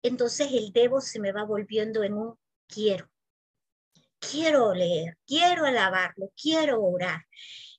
entonces 0.02 0.52
el 0.52 0.72
debo 0.72 1.00
se 1.00 1.20
me 1.20 1.32
va 1.32 1.44
volviendo 1.44 2.02
en 2.02 2.14
un 2.14 2.34
quiero. 2.66 3.08
Quiero 4.18 4.72
leer, 4.72 5.18
quiero 5.26 5.64
alabarlo, 5.64 6.30
quiero 6.40 6.82
orar. 6.82 7.22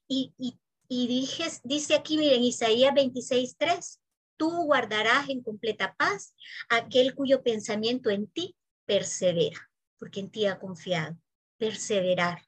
Y, 0.07 0.33
y, 0.37 0.59
y 0.87 1.07
dije, 1.07 1.45
dice 1.63 1.95
aquí, 1.95 2.17
miren, 2.17 2.43
Isaías 2.43 2.93
26, 2.93 3.55
3, 3.57 4.01
tú 4.37 4.49
guardarás 4.65 5.29
en 5.29 5.41
completa 5.41 5.95
paz 5.97 6.35
aquel 6.69 7.15
cuyo 7.15 7.41
pensamiento 7.41 8.09
en 8.09 8.27
ti 8.27 8.55
persevera 8.85 9.69
porque 10.03 10.19
en 10.19 10.29
ti 10.29 10.45
ha 10.45 10.59
confiado. 10.59 11.15
Perseverar. 11.57 12.41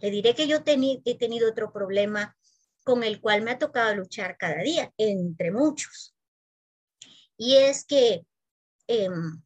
Le 0.00 0.10
diré 0.10 0.34
que 0.34 0.48
yo 0.48 0.58
he 0.64 1.14
tenido 1.18 1.50
otro 1.50 1.72
problema 1.72 2.36
con 2.84 3.02
el 3.02 3.20
cual 3.20 3.42
me 3.42 3.50
ha 3.50 3.58
tocado 3.58 3.94
luchar 3.94 4.36
cada 4.38 4.62
día, 4.62 4.92
entre 4.96 5.50
muchos. 5.50 6.14
Y 7.36 7.56
es 7.56 7.84
que 7.84 8.24
em, 8.86 9.42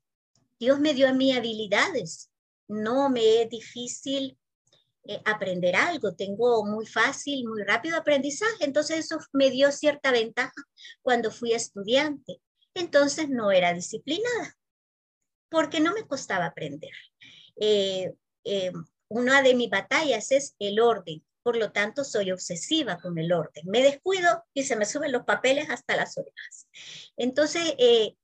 Dios 0.58 0.78
me 0.78 0.94
dio 0.94 1.08
a 1.08 1.12
mí 1.12 1.32
habilidades. 1.32 2.30
No 2.68 3.08
me 3.08 3.42
es 3.42 3.48
difícil 3.48 4.38
eh, 5.04 5.20
aprender 5.24 5.74
algo. 5.74 6.14
Tengo 6.14 6.64
muy 6.64 6.86
fácil, 6.86 7.48
muy 7.48 7.62
rápido 7.62 7.96
aprendizaje. 7.96 8.64
Entonces 8.64 8.98
eso 8.98 9.18
me 9.32 9.50
dio 9.50 9.72
cierta 9.72 10.12
ventaja 10.12 10.62
cuando 11.02 11.30
fui 11.30 11.52
estudiante. 11.52 12.40
Entonces 12.74 13.28
no 13.30 13.50
era 13.50 13.72
disciplinada 13.72 14.56
porque 15.48 15.80
no 15.80 15.92
me 15.92 16.06
costaba 16.06 16.46
aprender. 16.46 16.92
Eh, 17.56 18.12
eh, 18.44 18.72
una 19.10 19.42
de 19.42 19.54
mis 19.54 19.68
batallas 19.68 20.30
es 20.32 20.54
el 20.58 20.80
orden, 20.80 21.22
por 21.42 21.56
lo 21.56 21.72
tanto 21.72 22.04
soy 22.04 22.30
obsesiva 22.30 22.98
con 22.98 23.18
el 23.18 23.32
orden. 23.32 23.64
Me 23.66 23.82
descuido 23.82 24.44
y 24.54 24.62
se 24.62 24.76
me 24.76 24.86
suben 24.86 25.12
los 25.12 25.24
papeles 25.24 25.68
hasta 25.68 25.96
las 25.96 26.16
orejas. 26.16 26.68
Entonces, 27.16 27.74
eh, 27.78 28.14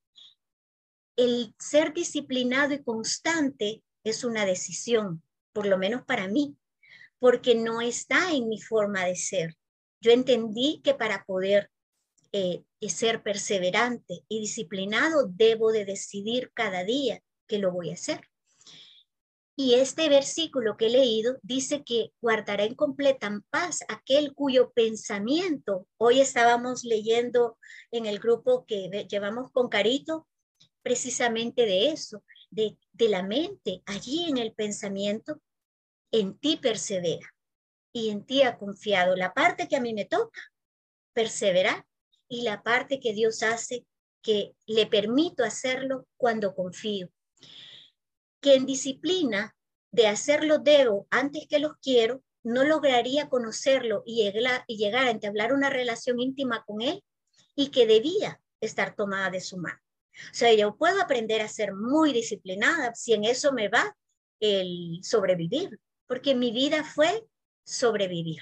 el 1.16 1.55
ser 1.59 1.92
disciplinado 1.92 2.72
y 2.72 2.83
constante 2.83 3.83
es 4.05 4.25
una 4.25 4.46
decisión, 4.46 5.22
por 5.53 5.66
lo 5.66 5.77
menos 5.77 6.05
para 6.05 6.29
mí, 6.29 6.57
porque 7.18 7.55
no 7.55 7.81
está 7.81 8.33
en 8.33 8.49
mi 8.49 8.61
forma 8.61 9.05
de 9.05 9.16
ser. 9.16 9.57
Yo 10.01 10.12
entendí 10.12 10.81
que 10.85 10.94
para 10.94 11.25
poder 11.25 11.70
ser 12.88 13.22
perseverante 13.22 14.25
y 14.29 14.40
disciplinado, 14.40 15.29
debo 15.29 15.72
de 15.72 15.85
decidir 15.85 16.51
cada 16.55 16.85
día 16.85 17.22
que 17.46 17.59
lo 17.59 17.72
voy 17.72 17.90
a 17.90 17.94
hacer. 17.94 18.20
Y 19.59 19.75
este 19.75 20.11
versículo 20.11 20.77
que 20.77 20.87
he 20.87 20.90
leído 20.90 21.38
dice 21.42 21.83
que 21.83 22.12
guardará 22.21 22.64
en 22.64 22.75
completa 22.75 23.42
paz 23.49 23.81
aquel 23.88 24.35
cuyo 24.35 24.71
pensamiento, 24.73 25.88
hoy 25.97 26.21
estábamos 26.21 26.85
leyendo 26.85 27.59
en 27.90 28.05
el 28.05 28.19
grupo 28.19 28.66
que 28.66 29.07
llevamos 29.09 29.51
con 29.53 29.71
Carito, 29.71 30.29
precisamente 30.83 31.64
de 31.64 31.88
eso, 31.88 32.23
de, 32.51 32.77
la 32.99 33.23
mente, 33.23 33.83
allí 33.87 34.29
en 34.29 34.37
el 34.37 34.53
pensamiento, 34.53 35.40
en 36.12 36.38
ti 36.38 36.59
persevera 36.59 37.35
y 37.95 38.11
en 38.11 38.27
ti 38.27 38.42
ha 38.42 38.59
confiado. 38.59 39.16
La 39.16 39.33
parte 39.33 39.69
que 39.69 39.77
a 39.77 39.81
mí 39.81 39.95
me 39.95 40.05
toca, 40.05 40.38
perseverar, 41.14 41.87
y 42.29 42.42
la 42.42 42.62
parte 42.62 43.01
que 43.01 43.14
Dios 43.14 43.42
hace, 43.42 43.87
que 44.21 44.55
le 44.66 44.87
permito 44.87 45.45
hacerlo 45.45 46.07
cuando 46.19 46.55
confío 46.55 47.11
que 48.40 48.55
en 48.55 48.66
disciplina 48.66 49.55
de 49.90 50.07
hacerlo 50.07 50.59
debo 50.59 51.07
antes 51.11 51.46
que 51.49 51.59
los 51.59 51.72
quiero, 51.83 52.22
no 52.42 52.64
lograría 52.64 53.29
conocerlo 53.29 54.03
y 54.07 54.31
llegar, 54.68 55.07
a 55.07 55.11
entablar 55.11 55.53
una 55.53 55.68
relación 55.68 56.20
íntima 56.20 56.64
con 56.64 56.81
él 56.81 57.03
y 57.57 57.70
que 57.70 57.87
debía 57.87 58.40
estar 58.61 58.94
tomada 58.94 59.31
de 59.31 59.40
su 59.40 59.57
mano. 59.57 59.81
O 60.31 60.35
sea, 60.35 60.53
yo 60.55 60.77
puedo 60.77 61.01
aprender 61.01 61.40
a 61.42 61.49
ser 61.49 61.75
muy 61.75 62.12
disciplinada 62.12 62.94
si 62.94 63.14
en 63.14 63.25
eso 63.25 63.53
me 63.53 63.68
va 63.68 63.96
el 64.38 65.01
sobrevivir, 65.03 65.81
porque 66.07 66.35
mi 66.35 66.53
vida 66.53 66.85
fue 66.85 67.25
sobrevivir. 67.64 68.40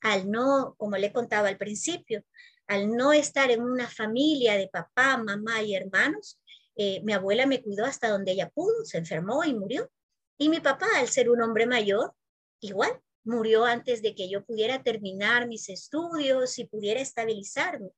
Al 0.00 0.30
no, 0.30 0.74
como 0.78 0.96
le 0.96 1.12
contaba 1.12 1.48
al 1.48 1.58
principio, 1.58 2.24
al 2.68 2.96
no 2.96 3.12
estar 3.12 3.50
en 3.50 3.62
una 3.62 3.86
familia 3.86 4.56
de 4.56 4.68
papá, 4.68 5.18
mamá 5.18 5.60
y 5.62 5.74
hermanos, 5.74 6.39
eh, 6.82 7.02
mi 7.02 7.12
abuela 7.12 7.44
me 7.44 7.62
cuidó 7.62 7.84
hasta 7.84 8.08
donde 8.08 8.32
ella 8.32 8.48
pudo, 8.48 8.86
se 8.86 8.96
enfermó 8.96 9.44
y 9.44 9.52
murió. 9.52 9.92
Y 10.38 10.48
mi 10.48 10.60
papá, 10.60 10.86
al 10.96 11.08
ser 11.08 11.28
un 11.28 11.42
hombre 11.42 11.66
mayor, 11.66 12.14
igual, 12.58 13.02
murió 13.22 13.66
antes 13.66 14.00
de 14.00 14.14
que 14.14 14.30
yo 14.30 14.46
pudiera 14.46 14.82
terminar 14.82 15.46
mis 15.46 15.68
estudios 15.68 16.58
y 16.58 16.64
pudiera 16.64 16.98
estabilizarme. 16.98 17.90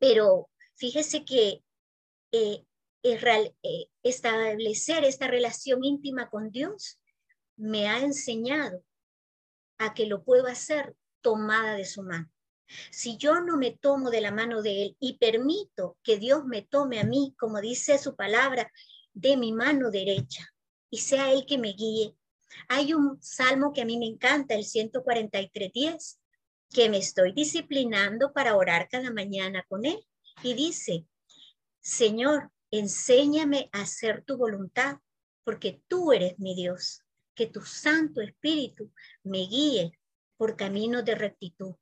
Pero 0.00 0.50
fíjese 0.74 1.24
que 1.24 1.62
eh, 2.32 2.64
eh, 3.04 3.90
establecer 4.02 5.04
esta 5.04 5.28
relación 5.28 5.84
íntima 5.84 6.28
con 6.28 6.50
Dios 6.50 7.00
me 7.54 7.86
ha 7.86 8.00
enseñado 8.00 8.82
a 9.78 9.94
que 9.94 10.06
lo 10.06 10.24
puedo 10.24 10.48
hacer 10.48 10.96
tomada 11.20 11.76
de 11.76 11.84
su 11.84 12.02
mano. 12.02 12.28
Si 12.90 13.16
yo 13.16 13.40
no 13.40 13.56
me 13.56 13.72
tomo 13.72 14.10
de 14.10 14.20
la 14.20 14.32
mano 14.32 14.62
de 14.62 14.82
Él 14.82 14.96
y 15.00 15.18
permito 15.18 15.96
que 16.02 16.18
Dios 16.18 16.44
me 16.44 16.62
tome 16.62 17.00
a 17.00 17.04
mí, 17.04 17.34
como 17.38 17.60
dice 17.60 17.98
su 17.98 18.16
palabra, 18.16 18.70
de 19.12 19.36
mi 19.36 19.52
mano 19.52 19.90
derecha 19.90 20.46
y 20.90 20.98
sea 20.98 21.32
Él 21.32 21.44
que 21.46 21.58
me 21.58 21.72
guíe. 21.72 22.16
Hay 22.68 22.94
un 22.94 23.22
salmo 23.22 23.72
que 23.72 23.82
a 23.82 23.84
mí 23.84 23.98
me 23.98 24.06
encanta, 24.06 24.54
el 24.54 24.64
143.10, 24.64 26.18
que 26.70 26.88
me 26.88 26.98
estoy 26.98 27.32
disciplinando 27.32 28.32
para 28.32 28.56
orar 28.56 28.88
cada 28.88 29.10
mañana 29.10 29.64
con 29.68 29.84
Él. 29.84 30.04
Y 30.42 30.54
dice, 30.54 31.06
Señor, 31.80 32.50
enséñame 32.70 33.70
a 33.72 33.82
hacer 33.82 34.24
tu 34.24 34.36
voluntad, 34.36 34.96
porque 35.44 35.82
tú 35.88 36.12
eres 36.12 36.38
mi 36.38 36.54
Dios. 36.54 37.02
que 37.34 37.46
tu 37.46 37.60
Santo 37.60 38.22
Espíritu 38.22 38.90
me 39.22 39.40
guíe 39.40 39.92
por 40.38 40.56
caminos 40.56 41.04
de 41.04 41.14
rectitud. 41.14 41.74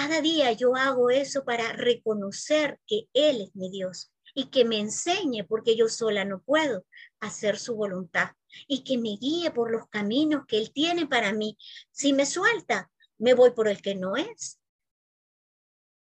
Cada 0.00 0.20
día 0.20 0.52
yo 0.52 0.76
hago 0.76 1.10
eso 1.10 1.44
para 1.44 1.72
reconocer 1.72 2.78
que 2.86 3.08
Él 3.14 3.40
es 3.40 3.56
mi 3.56 3.68
Dios 3.68 4.12
y 4.32 4.48
que 4.48 4.64
me 4.64 4.78
enseñe, 4.78 5.42
porque 5.42 5.74
yo 5.74 5.88
sola 5.88 6.24
no 6.24 6.40
puedo, 6.40 6.86
hacer 7.18 7.58
su 7.58 7.74
voluntad 7.74 8.30
y 8.68 8.84
que 8.84 8.96
me 8.96 9.16
guíe 9.20 9.50
por 9.50 9.72
los 9.72 9.88
caminos 9.88 10.44
que 10.46 10.58
Él 10.58 10.70
tiene 10.72 11.08
para 11.08 11.32
mí. 11.32 11.58
Si 11.90 12.12
me 12.12 12.26
suelta, 12.26 12.92
me 13.18 13.34
voy 13.34 13.50
por 13.50 13.66
el 13.66 13.82
que 13.82 13.96
no 13.96 14.14
es. 14.14 14.60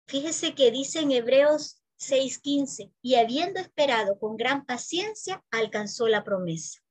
Fíjese 0.06 0.54
que 0.54 0.70
dice 0.70 1.00
en 1.00 1.12
Hebreos 1.12 1.82
6:15, 1.98 2.94
y 3.02 3.16
habiendo 3.16 3.60
esperado 3.60 4.20
con 4.20 4.38
gran 4.38 4.64
paciencia, 4.64 5.44
alcanzó 5.50 6.08
la 6.08 6.24
promesa. 6.24 6.82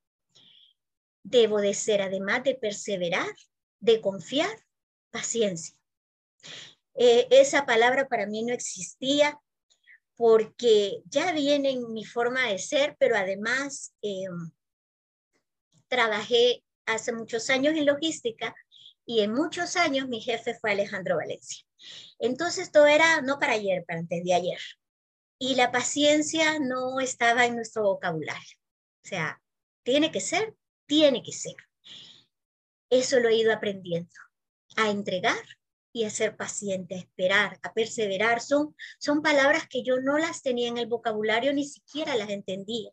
Debo 1.23 1.61
de 1.61 1.73
ser, 1.73 2.03
además 2.03 2.43
de 2.43 2.57
perseverar, 2.57 3.33
de 3.79 4.01
confiar, 4.01 4.67
paciencia. 5.13 5.77
Eh, 6.95 7.29
esa 7.31 7.67
palabra 7.67 8.09
para 8.09 8.27
mí 8.27 8.43
no 8.43 8.53
existía 8.53 9.39
porque 10.17 11.01
ya 11.07 11.33
viene 11.33 11.71
en 11.71 11.93
mi 11.93 12.05
forma 12.05 12.49
de 12.49 12.59
ser, 12.59 12.97
pero 12.99 13.17
además 13.17 13.95
eh, 14.03 14.27
trabajé 15.89 16.63
hace 16.87 17.13
muchos 17.13 17.49
años 17.49 17.75
en 17.75 17.87
logística 17.87 18.55
y 19.07 19.21
en 19.21 19.33
muchos 19.33 19.77
años 19.77 20.09
mi 20.09 20.21
jefe 20.21 20.55
fue 20.55 20.73
Alejandro 20.73 21.17
Valencia. 21.17 21.65
Entonces 22.19 22.71
todo 22.71 22.87
era 22.87 23.23
no 23.23 23.39
para 23.39 23.55
ayer, 23.55 23.85
para 23.87 24.01
antes 24.01 24.23
de 24.23 24.35
ayer. 24.35 24.59
Y 25.39 25.55
la 25.55 25.73
paciencia 25.73 26.59
no 26.59 27.01
estaba 27.01 27.47
en 27.47 27.57
nuestro 27.57 27.83
vocabulario. 27.85 28.59
O 29.03 29.09
sea, 29.09 29.41
tiene 29.83 30.13
que 30.13 30.21
ser, 30.21 30.55
tiene 30.87 31.23
que 31.23 31.33
ser. 31.33 31.57
Eso 32.91 33.21
lo 33.21 33.29
he 33.29 33.37
ido 33.37 33.53
aprendiendo, 33.53 34.15
a 34.77 34.91
entregar 34.91 35.43
y 35.93 36.05
a 36.05 36.11
ser 36.11 36.37
paciente, 36.37 36.95
a 36.95 36.99
esperar, 36.99 37.59
a 37.63 37.73
perseverar. 37.73 38.41
Son, 38.41 38.75
son 38.99 39.23
palabras 39.23 39.67
que 39.69 39.83
yo 39.83 40.01
no 40.01 40.19
las 40.19 40.43
tenía 40.43 40.69
en 40.69 40.79
el 40.79 40.87
vocabulario, 40.87 41.53
ni 41.53 41.65
siquiera 41.65 42.17
las 42.17 42.31
entendía. 42.31 42.91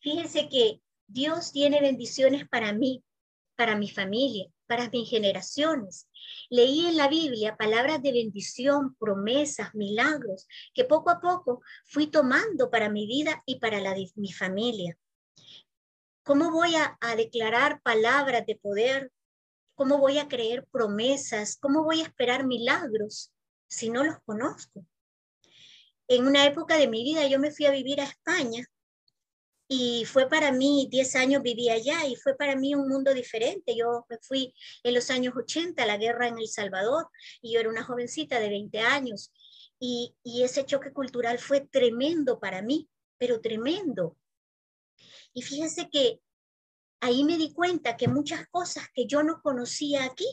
Fíjense 0.00 0.48
que 0.48 0.80
Dios 1.06 1.52
tiene 1.52 1.80
bendiciones 1.80 2.48
para 2.48 2.72
mí, 2.72 3.02
para 3.56 3.76
mi 3.76 3.88
familia, 3.88 4.48
para 4.66 4.88
mis 4.90 5.08
generaciones. 5.08 6.08
Leí 6.50 6.86
en 6.86 6.96
la 6.96 7.08
Biblia 7.08 7.56
palabras 7.56 8.02
de 8.02 8.12
bendición, 8.12 8.96
promesas, 8.98 9.74
milagros, 9.74 10.46
que 10.74 10.84
poco 10.84 11.10
a 11.10 11.20
poco 11.20 11.62
fui 11.84 12.08
tomando 12.08 12.70
para 12.70 12.88
mi 12.88 13.06
vida 13.06 13.42
y 13.46 13.58
para 13.58 13.80
la 13.80 13.94
mi 14.16 14.32
familia. 14.32 14.98
¿Cómo 16.24 16.50
voy 16.50 16.74
a 16.74 17.16
declarar 17.16 17.80
palabras 17.82 18.44
de 18.46 18.56
poder, 18.56 19.12
¿Cómo 19.76 19.98
voy 19.98 20.18
a 20.18 20.26
creer 20.26 20.66
promesas? 20.72 21.58
¿Cómo 21.58 21.84
voy 21.84 22.00
a 22.00 22.04
esperar 22.04 22.46
milagros 22.46 23.30
si 23.68 23.90
no 23.90 24.02
los 24.04 24.16
conozco? 24.24 24.86
En 26.08 26.26
una 26.26 26.46
época 26.46 26.78
de 26.78 26.88
mi 26.88 27.04
vida 27.04 27.26
yo 27.26 27.38
me 27.38 27.50
fui 27.50 27.66
a 27.66 27.70
vivir 27.70 28.00
a 28.00 28.04
España 28.04 28.64
y 29.68 30.06
fue 30.06 30.30
para 30.30 30.50
mí, 30.50 30.88
10 30.90 31.16
años 31.16 31.42
viví 31.42 31.68
allá 31.68 32.06
y 32.06 32.16
fue 32.16 32.34
para 32.36 32.56
mí 32.56 32.74
un 32.74 32.88
mundo 32.88 33.12
diferente. 33.12 33.76
Yo 33.76 34.06
me 34.08 34.16
fui 34.22 34.54
en 34.82 34.94
los 34.94 35.10
años 35.10 35.34
80 35.36 35.82
a 35.82 35.86
la 35.86 35.98
guerra 35.98 36.28
en 36.28 36.38
El 36.38 36.48
Salvador 36.48 37.10
y 37.42 37.52
yo 37.52 37.60
era 37.60 37.68
una 37.68 37.84
jovencita 37.84 38.40
de 38.40 38.48
20 38.48 38.78
años 38.80 39.30
y, 39.78 40.14
y 40.24 40.42
ese 40.42 40.64
choque 40.64 40.90
cultural 40.90 41.38
fue 41.38 41.60
tremendo 41.60 42.40
para 42.40 42.62
mí, 42.62 42.88
pero 43.18 43.42
tremendo. 43.42 44.16
Y 45.34 45.42
fíjense 45.42 45.90
que 45.90 46.20
ahí 47.06 47.22
me 47.22 47.38
di 47.38 47.52
cuenta 47.52 47.96
que 47.96 48.08
muchas 48.08 48.48
cosas 48.48 48.88
que 48.92 49.06
yo 49.06 49.22
no 49.22 49.40
conocía 49.40 50.04
aquí 50.04 50.26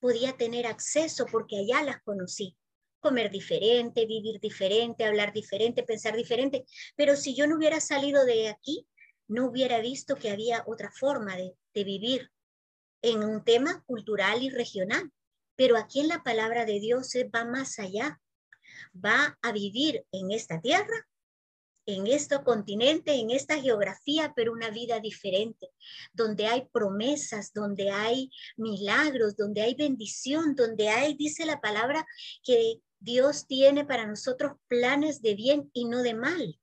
podía 0.00 0.36
tener 0.36 0.66
acceso 0.66 1.26
porque 1.30 1.58
allá 1.58 1.82
las 1.82 2.02
conocí. 2.02 2.56
Comer 3.00 3.30
diferente, 3.30 4.06
vivir 4.06 4.40
diferente, 4.40 5.04
hablar 5.04 5.32
diferente, 5.32 5.82
pensar 5.82 6.16
diferente. 6.16 6.64
Pero 6.96 7.14
si 7.14 7.34
yo 7.34 7.46
no 7.46 7.56
hubiera 7.56 7.80
salido 7.80 8.24
de 8.24 8.48
aquí, 8.48 8.88
no 9.28 9.46
hubiera 9.46 9.80
visto 9.80 10.16
que 10.16 10.30
había 10.30 10.64
otra 10.66 10.90
forma 10.90 11.36
de, 11.36 11.54
vivir 11.84 12.32
en 13.02 13.22
un 13.22 13.44
tema 13.44 13.84
cultural 13.86 14.42
y 14.42 14.50
regional. 14.50 15.12
Pero 15.54 15.76
aquí 15.76 16.00
en 16.00 16.08
la 16.08 16.24
palabra 16.24 16.64
de 16.64 16.80
Dios 16.80 17.12
va 17.34 17.44
más 17.44 17.78
allá. 17.78 18.20
Va 18.94 19.38
a 19.42 19.52
vivir 19.52 20.04
en 20.10 20.32
esta 20.32 20.60
tierra 20.60 21.06
en 21.88 22.06
este 22.06 22.42
continente, 22.44 23.14
en 23.14 23.30
esta 23.30 23.58
geografía, 23.58 24.34
pero 24.36 24.52
una 24.52 24.68
vida 24.68 25.00
diferente, 25.00 25.70
donde 26.12 26.46
hay 26.46 26.68
promesas, 26.70 27.54
donde 27.54 27.90
hay 27.90 28.30
milagros, 28.58 29.36
donde 29.36 29.62
hay 29.62 29.74
bendición, 29.74 30.54
donde 30.54 30.90
hay, 30.90 31.14
dice 31.14 31.46
la 31.46 31.62
palabra, 31.62 32.06
que 32.44 32.82
Dios 33.00 33.46
tiene 33.46 33.86
para 33.86 34.06
nosotros 34.06 34.52
planes 34.66 35.22
de 35.22 35.34
bien 35.34 35.70
y 35.72 35.86
no 35.86 36.02
de 36.02 36.12
mal. 36.12 36.60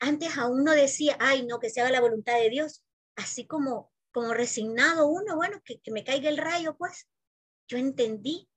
Antes 0.00 0.38
a 0.38 0.46
uno 0.46 0.72
decía, 0.72 1.18
ay, 1.20 1.44
no, 1.44 1.60
que 1.60 1.68
se 1.68 1.82
haga 1.82 1.90
la 1.90 2.00
voluntad 2.00 2.40
de 2.40 2.48
Dios, 2.48 2.82
así 3.14 3.46
como, 3.46 3.92
como 4.10 4.32
resignado 4.32 5.06
uno, 5.06 5.36
bueno, 5.36 5.60
que, 5.66 5.80
que 5.80 5.90
me 5.90 6.02
caiga 6.02 6.30
el 6.30 6.38
rayo, 6.38 6.76
pues. 6.78 7.06
Yo 7.68 7.76
entendí 7.76 8.48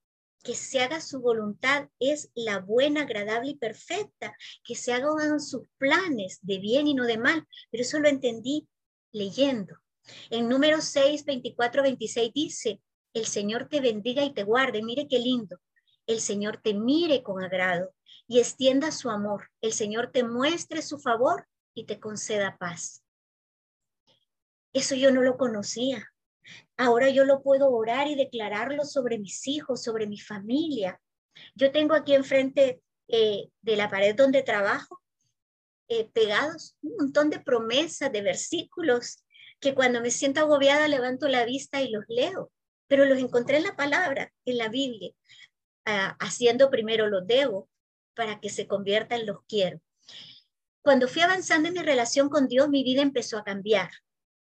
que 0.44 0.56
se 0.56 0.80
haga 0.80 1.02
su 1.02 1.20
voluntad 1.20 1.90
es 2.00 2.32
la 2.34 2.60
buena, 2.60 3.02
agradable 3.02 3.52
y 3.52 3.56
perfecta, 3.56 4.36
que 4.64 4.76
se 4.76 4.94
hagan 4.94 5.40
sus 5.40 5.64
planes 5.78 6.40
de 6.42 6.60
bien 6.60 6.88
y 6.88 6.94
no 6.94 7.06
de 7.06 7.18
mal, 7.18 7.48
pero 7.72 7.82
eso 7.82 8.00
lo 8.00 8.08
entendí 8.08 8.68
leyendo. 9.12 9.78
En 10.30 10.48
número 10.48 10.82
6, 10.82 11.26
24, 11.26 11.84
26 11.84 12.34
dice, 12.34 12.82
el 13.14 13.26
Señor 13.26 13.68
te 13.68 13.82
bendiga 13.82 14.24
y 14.24 14.34
te 14.34 14.44
guarde, 14.44 14.82
mire 14.82 15.08
qué 15.08 15.20
lindo, 15.20 15.60
el 16.08 16.22
Señor 16.22 16.62
te 16.64 16.74
mire 16.74 17.22
con 17.22 17.44
agrado 17.44 17.94
y 18.28 18.40
extienda 18.40 18.92
su 18.92 19.10
amor, 19.10 19.50
el 19.62 19.74
Señor 19.74 20.12
te 20.12 20.24
muestre 20.24 20.82
su 20.82 21.00
favor 21.00 21.48
y 21.74 21.86
te 21.86 22.00
conceda 22.00 22.58
paz. 22.58 23.04
Eso 24.74 24.96
yo 24.96 25.12
no 25.12 25.22
lo 25.22 25.38
conocía. 25.38 26.08
Ahora 26.78 27.10
yo 27.10 27.26
lo 27.26 27.42
puedo 27.42 27.70
orar 27.72 28.08
y 28.08 28.16
declararlo 28.16 28.86
sobre 28.86 29.18
mis 29.18 29.48
hijos, 29.48 29.84
sobre 29.84 30.08
mi 30.08 30.20
familia. 30.20 31.00
Yo 31.56 31.72
tengo 31.72 31.94
aquí 31.94 32.14
enfrente 32.14 32.82
eh, 33.08 33.50
de 33.62 33.76
la 33.76 33.90
pared 33.90 34.16
donde 34.16 34.44
trabajo 34.44 35.02
eh, 35.90 36.10
pegados 36.14 36.78
un 36.82 36.96
montón 36.98 37.30
de 37.30 37.40
promesas, 37.40 38.12
de 38.12 38.22
versículos, 38.22 39.26
que 39.60 39.74
cuando 39.74 40.02
me 40.02 40.12
siento 40.12 40.40
agobiada 40.40 40.88
levanto 40.88 41.28
la 41.28 41.46
vista 41.46 41.82
y 41.82 41.90
los 41.90 42.06
leo, 42.08 42.52
pero 42.88 43.06
los 43.06 43.18
encontré 43.18 43.58
en 43.58 43.64
la 43.64 43.76
palabra, 43.76 44.32
en 44.46 44.58
la 44.58 44.70
Biblia, 44.70 45.12
ah, 45.86 46.16
haciendo 46.20 46.70
primero 46.70 47.08
los 47.08 47.26
debo 47.26 47.70
para 48.16 48.40
que 48.40 48.50
se 48.50 48.68
convierta 48.68 49.16
en 49.16 49.26
los 49.26 49.44
quiero. 49.48 49.82
Cuando 50.82 51.08
fui 51.08 51.24
avanzando 51.24 51.68
en 51.68 51.74
mi 51.74 51.82
relación 51.82 52.30
con 52.30 52.48
Dios, 52.48 52.70
mi 52.70 52.84
vida 52.84 53.02
empezó 53.02 53.38
a 53.38 53.44
cambiar 53.44 53.90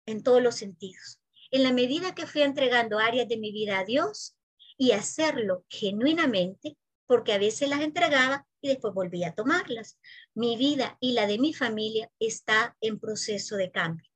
en 0.06 0.22
todos 0.22 0.42
los 0.42 0.56
sentidos 0.56 1.19
en 1.50 1.62
la 1.62 1.72
medida 1.72 2.14
que 2.14 2.26
fui 2.26 2.42
entregando 2.42 2.98
áreas 2.98 3.28
de 3.28 3.36
mi 3.36 3.52
vida 3.52 3.78
a 3.78 3.84
Dios 3.84 4.36
y 4.76 4.92
hacerlo 4.92 5.64
genuinamente, 5.68 6.76
porque 7.06 7.32
a 7.32 7.38
veces 7.38 7.68
las 7.68 7.80
entregaba 7.80 8.46
y 8.60 8.68
después 8.68 8.94
volvía 8.94 9.28
a 9.28 9.34
tomarlas. 9.34 9.98
Mi 10.34 10.56
vida 10.56 10.96
y 11.00 11.12
la 11.12 11.26
de 11.26 11.38
mi 11.38 11.52
familia 11.52 12.10
está 12.18 12.76
en 12.80 13.00
proceso 13.00 13.56
de 13.56 13.70
cambio. 13.70 14.08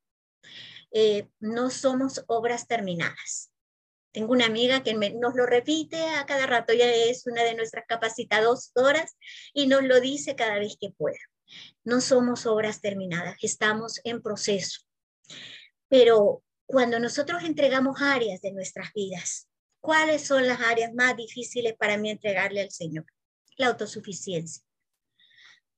Eh, 0.93 1.29
no 1.41 1.71
somos 1.71 2.25
obras 2.29 2.69
terminadas. 2.69 3.51
Tengo 4.13 4.33
una 4.33 4.47
amiga 4.47 4.85
que 4.85 4.95
nos 4.95 5.35
lo 5.35 5.45
repite 5.45 6.01
a 6.01 6.25
cada 6.25 6.47
rato, 6.47 6.73
ella 6.73 6.89
es 6.95 7.27
una 7.27 7.43
de 7.43 7.57
nuestras 7.57 7.85
capacitadoras 7.89 9.17
y 9.53 9.67
nos 9.67 9.83
lo 9.83 10.01
dice 10.01 10.37
cada 10.37 10.61
vez 10.61 10.77
que 10.81 10.91
pueda. 10.91 11.19
No 11.83 12.01
somos 12.01 12.47
obras 12.47 12.81
terminadas, 12.81 13.37
estamos 13.43 14.01
en 14.05 14.23
proceso. 14.23 14.83
Pero 15.89 16.45
cuando 16.67 16.99
nosotros 16.99 17.43
entregamos 17.45 18.01
áreas 18.01 18.41
de 18.41 18.53
nuestras 18.53 18.93
vidas, 18.93 19.49
¿cuáles 19.81 20.27
son 20.27 20.47
las 20.47 20.61
áreas 20.61 20.93
más 20.95 21.17
difíciles 21.17 21.75
para 21.75 21.97
mí 21.99 22.11
entregarle 22.11 22.63
al 22.63 22.71
Señor? 22.71 23.07
La 23.57 23.69
autosuficiencia. 23.69 24.65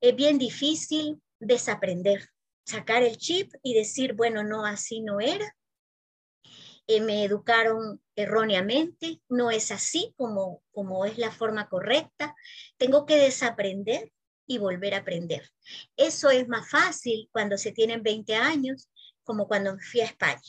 Es 0.01 0.15
bien 0.15 0.39
difícil 0.39 1.21
desaprender, 1.41 2.29
sacar 2.65 3.03
el 3.03 3.17
chip 3.17 3.53
y 3.63 3.75
decir, 3.75 4.15
bueno, 4.15 4.45
no, 4.45 4.65
así 4.65 5.01
no 5.01 5.21
era. 5.21 5.57
Eh, 6.89 7.01
me 7.01 7.25
educaron 7.25 8.01
erróneamente, 8.15 9.21
no 9.29 9.51
es 9.51 9.73
así 9.73 10.15
como, 10.17 10.63
como 10.73 11.05
es 11.05 11.19
la 11.19 11.33
forma 11.33 11.69
correcta. 11.69 12.37
Tengo 12.77 13.07
que 13.07 13.17
desaprender 13.17 14.13
y 14.47 14.59
volver 14.59 14.95
a 14.95 14.99
aprender. 14.99 15.51
Eso 15.97 16.31
es 16.31 16.47
más 16.47 16.71
fácil 16.71 17.29
cuando 17.33 17.59
se 17.59 17.73
tienen 17.73 18.05
20 18.05 18.37
años, 18.37 18.89
como 19.25 19.49
cuando 19.49 19.77
fui 19.81 20.01
a 20.01 20.05
España. 20.05 20.41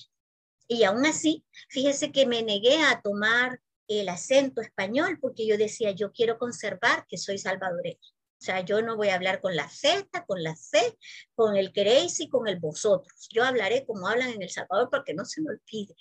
Y 0.67 0.83
aún 0.83 1.05
así, 1.05 1.45
fíjese 1.69 2.11
que 2.11 2.25
me 2.25 2.43
negué 2.43 2.81
a 2.83 3.01
tomar 3.01 3.61
el 3.87 4.09
acento 4.09 4.61
español 4.61 5.17
porque 5.21 5.47
yo 5.47 5.57
decía, 5.57 5.91
yo 5.91 6.11
quiero 6.11 6.37
conservar 6.37 7.05
que 7.07 7.17
soy 7.17 7.37
salvadoreño. 7.37 7.99
O 8.39 8.43
sea, 8.45 8.61
yo 8.61 8.81
no 8.81 8.95
voy 8.95 9.09
a 9.09 9.15
hablar 9.15 9.41
con 9.41 9.55
la 9.55 9.67
Z, 9.67 10.25
con 10.25 10.43
la 10.43 10.55
C, 10.55 10.97
con 11.33 11.55
el 11.55 11.71
queréis 11.71 12.19
y 12.19 12.29
con 12.29 12.47
el 12.47 12.59
vosotros. 12.59 13.27
Yo 13.31 13.43
hablaré 13.43 13.85
como 13.85 14.07
hablan 14.07 14.29
en 14.29 14.43
El 14.43 14.49
Salvador 14.49 14.89
porque 14.91 15.15
no 15.15 15.25
se 15.25 15.41
me 15.41 15.51
olvide. 15.51 15.95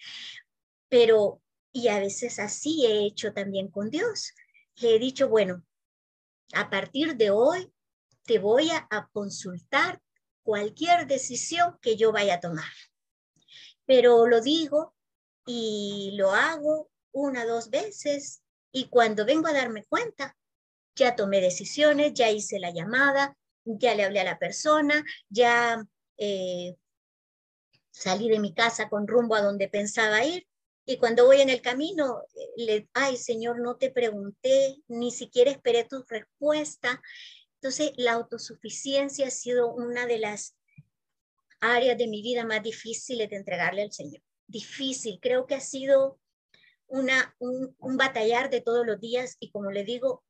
Pero, 0.88 1.40
y 1.72 1.88
a 1.88 1.98
veces 1.98 2.38
así 2.38 2.84
he 2.84 3.06
hecho 3.06 3.32
también 3.32 3.68
con 3.68 3.88
Dios. 3.88 4.34
Le 4.76 4.96
he 4.96 4.98
dicho, 4.98 5.28
bueno, 5.28 5.64
a 6.52 6.68
partir 6.68 7.16
de 7.16 7.30
hoy 7.30 7.72
te 8.24 8.38
voy 8.38 8.70
a, 8.70 8.86
a 8.90 9.08
consultar 9.12 10.02
cualquier 10.42 11.06
decisión 11.06 11.78
que 11.80 11.96
yo 11.96 12.12
vaya 12.12 12.34
a 12.34 12.40
tomar. 12.40 12.70
Pero 13.86 14.26
lo 14.26 14.40
digo 14.40 14.94
y 15.46 16.12
lo 16.16 16.32
hago 16.32 16.90
una, 17.12 17.46
dos 17.46 17.70
veces 17.70 18.42
y 18.72 18.88
cuando 18.88 19.24
vengo 19.24 19.48
a 19.48 19.54
darme 19.54 19.84
cuenta, 19.84 20.36
ya 20.94 21.16
tomé 21.16 21.40
decisiones, 21.40 22.12
ya 22.14 22.30
hice 22.30 22.58
la 22.58 22.72
llamada, 22.72 23.36
ya 23.64 23.94
le 23.94 24.04
hablé 24.04 24.20
a 24.20 24.24
la 24.24 24.38
persona, 24.38 25.04
ya 25.28 25.82
eh, 26.18 26.74
salí 27.90 28.28
de 28.28 28.38
mi 28.38 28.54
casa 28.54 28.88
con 28.88 29.06
rumbo 29.06 29.34
a 29.34 29.42
donde 29.42 29.68
pensaba 29.68 30.24
ir. 30.24 30.46
Y 30.84 30.98
cuando 30.98 31.26
voy 31.26 31.40
en 31.40 31.50
el 31.50 31.62
camino, 31.62 32.22
le, 32.56 32.88
ay 32.92 33.16
Señor, 33.16 33.60
no 33.60 33.76
te 33.76 33.90
pregunté, 33.90 34.76
ni 34.88 35.10
siquiera 35.10 35.50
esperé 35.50 35.84
tu 35.84 36.04
respuesta. 36.06 37.02
Entonces, 37.54 37.92
la 37.96 38.12
autosuficiencia 38.12 39.26
ha 39.26 39.30
sido 39.30 39.72
una 39.72 40.06
de 40.06 40.18
las 40.18 40.54
áreas 41.74 41.98
de 41.98 42.06
mi 42.06 42.22
vida 42.22 42.44
más 42.44 42.62
difíciles 42.62 43.28
de 43.30 43.36
entregarle 43.36 43.82
al 43.82 43.92
Señor. 43.92 44.22
Difícil, 44.46 45.18
creo 45.20 45.46
que 45.46 45.54
ha 45.54 45.60
sido 45.60 46.20
una, 46.86 47.34
un, 47.38 47.96
batallar 47.96 48.50
de 48.50 48.60
todos 48.60 48.86
los 48.86 49.00
días 49.00 49.36
y 49.40 49.50
como 49.50 49.70
le 49.70 49.84
digo, 49.84 50.24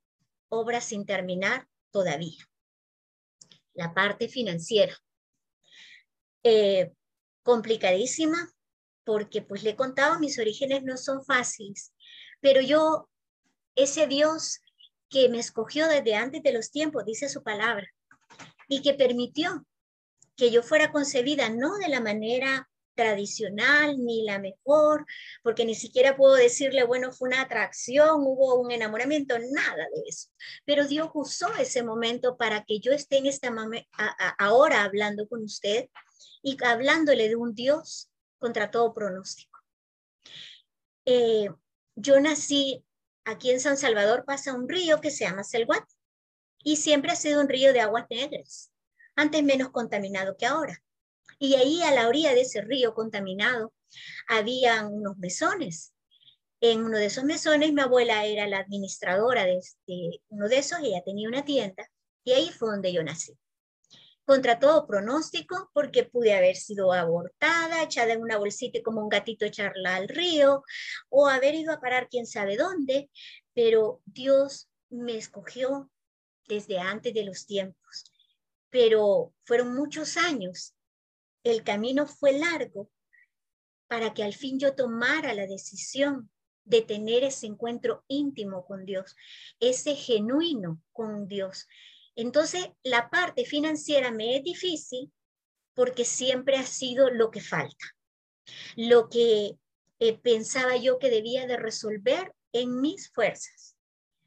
obras 0.49 0.85
sin 0.85 1.05
terminar 1.05 1.69
todavía. 1.91 2.49
La 3.75 3.93
parte 3.93 4.29
financiera. 4.29 4.97
Eh, 6.43 6.93
complicadísima 7.43 8.51
porque 9.05 9.41
pues 9.41 9.63
le 9.63 9.71
he 9.71 9.77
contado, 9.77 10.19
mis 10.19 10.39
orígenes 10.39 10.83
no 10.83 10.97
son 10.97 11.25
fáciles, 11.25 11.95
pero 12.41 12.61
yo, 12.61 13.09
ese 13.77 14.09
Dios 14.09 14.61
que 15.09 15.29
me 15.29 15.39
escogió 15.39 15.87
desde 15.87 16.17
antes 16.17 16.43
de 16.43 16.53
los 16.53 16.73
tiempos, 16.73 17.05
dice 17.05 17.29
su 17.29 17.45
palabra, 17.45 17.87
y 18.69 18.83
que 18.83 18.95
permitió 18.95 19.65
que 20.37 20.51
yo 20.51 20.63
fuera 20.63 20.93
concebida 20.93 21.49
no 21.51 21.77
de 21.79 21.89
la 21.89 22.01
manera 22.01 22.69
tradicional 22.97 24.03
ni 24.03 24.25
la 24.25 24.41
mejor, 24.41 25.07
porque 25.43 25.65
ni 25.65 25.75
siquiera 25.75 26.17
puedo 26.17 26.35
decirle, 26.35 26.85
bueno, 26.85 27.13
fue 27.13 27.29
una 27.29 27.43
atracción, 27.43 28.23
hubo 28.23 28.57
un 28.57 28.73
enamoramiento, 28.73 29.39
nada 29.39 29.87
de 29.95 30.03
eso. 30.09 30.31
Pero 30.65 30.87
Dios 30.87 31.11
usó 31.15 31.55
ese 31.57 31.83
momento 31.85 32.37
para 32.37 32.65
que 32.65 32.81
yo 32.81 32.93
esté 32.93 33.19
en 33.19 33.27
esta 33.27 33.55
ahora 34.39 34.83
hablando 34.83 35.29
con 35.29 35.45
usted 35.45 35.89
y 36.43 36.57
hablándole 36.65 37.29
de 37.29 37.37
un 37.37 37.55
Dios 37.55 38.11
contra 38.39 38.71
todo 38.71 38.93
pronóstico. 38.93 39.61
Eh, 41.05 41.49
yo 41.95 42.19
nací 42.21 42.85
aquí 43.25 43.51
en 43.51 43.61
San 43.61 43.77
Salvador, 43.77 44.25
pasa 44.25 44.55
un 44.55 44.69
río 44.69 45.01
que 45.01 45.11
se 45.11 45.25
llama 45.25 45.45
Selguat 45.45 45.85
y 46.65 46.77
siempre 46.77 47.13
ha 47.13 47.17
sido 47.17 47.41
un 47.41 47.49
río 47.49 47.73
de 47.73 47.81
aguas 47.81 48.07
negras, 48.11 48.73
antes 49.17 49.43
menos 49.43 49.71
contaminado 49.71 50.37
que 50.37 50.47
ahora. 50.47 50.83
Y 51.39 51.55
ahí 51.55 51.83
a 51.83 51.91
la 51.91 52.09
orilla 52.09 52.35
de 52.35 52.43
ese 52.43 52.61
río 52.63 52.95
contaminado 52.95 53.73
había 54.29 54.87
unos 54.87 55.19
mesones. 55.19 55.95
En 56.61 56.85
uno 56.85 56.99
de 56.99 57.07
esos 57.07 57.25
mesones 57.25 57.73
mi 57.73 57.83
abuela 57.83 58.25
era 58.25 58.47
la 58.47 58.59
administradora 58.59 59.45
de, 59.45 59.59
este, 59.59 60.23
uno 60.29 60.49
de 60.49 60.59
esos, 60.59 60.79
ella 60.81 61.03
tenía 61.05 61.29
una 61.29 61.45
tienda 61.45 61.91
y 62.25 62.33
ahí 62.33 62.51
fue 62.51 62.71
donde 62.71 62.93
yo 62.93 63.03
nací. 63.03 63.37
Contra 64.25 64.59
todo 64.59 64.87
pronóstico, 64.87 65.71
porque 65.73 66.05
pude 66.05 66.35
haber 66.35 66.57
sido 66.57 66.93
abortada, 66.93 67.83
echada 67.83 68.13
en 68.13 68.23
una 68.23 68.39
bolsita 68.39 68.81
como 68.83 69.01
un 69.01 69.09
gatito 69.09 69.45
echarla 69.45 69.95
al 69.95 70.09
río, 70.09 70.65
o 71.09 71.29
haber 71.29 71.55
ido 71.55 71.73
a 71.73 71.81
parar 71.81 72.09
quién 72.09 72.27
sabe 72.27 72.57
dónde, 72.57 73.09
pero 73.55 74.01
Dios 74.05 74.69
me 74.91 75.17
escogió 75.17 75.91
desde 76.49 76.79
antes 76.81 77.15
de 77.15 77.25
los 77.25 77.47
tiempos. 77.47 78.16
Pero 78.71 79.35
fueron 79.45 79.75
muchos 79.75 80.17
años 80.17 80.77
el 81.47 81.63
camino 81.63 82.07
fue 82.07 82.33
largo 82.33 82.91
para 83.87 84.13
que 84.15 84.25
al 84.25 84.35
fin 84.35 84.59
yo 84.59 84.75
tomara 84.75 85.33
la 85.33 85.47
decisión 85.47 86.29
de 86.65 86.83
tener 86.83 87.23
ese 87.23 87.47
encuentro 87.47 88.05
íntimo 88.09 88.67
con 88.67 88.85
Dios, 88.85 89.15
ese 89.61 89.95
genuino 89.95 90.83
con 90.93 91.29
Dios. 91.29 91.69
Entonces, 92.17 92.69
la 92.83 93.09
parte 93.11 93.45
financiera 93.45 94.11
me 94.11 94.37
es 94.37 94.43
difícil 94.43 95.13
porque 95.75 96.05
siempre 96.05 96.57
ha 96.57 96.67
sido 96.67 97.11
lo 97.11 97.31
que 97.31 97.41
falta, 97.41 97.95
lo 98.75 99.09
que 99.09 99.57
eh, 100.01 100.19
pensaba 100.19 100.77
yo 100.77 100.99
que 100.99 101.11
debía 101.11 101.47
de 101.47 101.57
resolver 101.57 102.35
en 102.53 102.81
mis 102.81 103.11
fuerzas, 103.11 103.77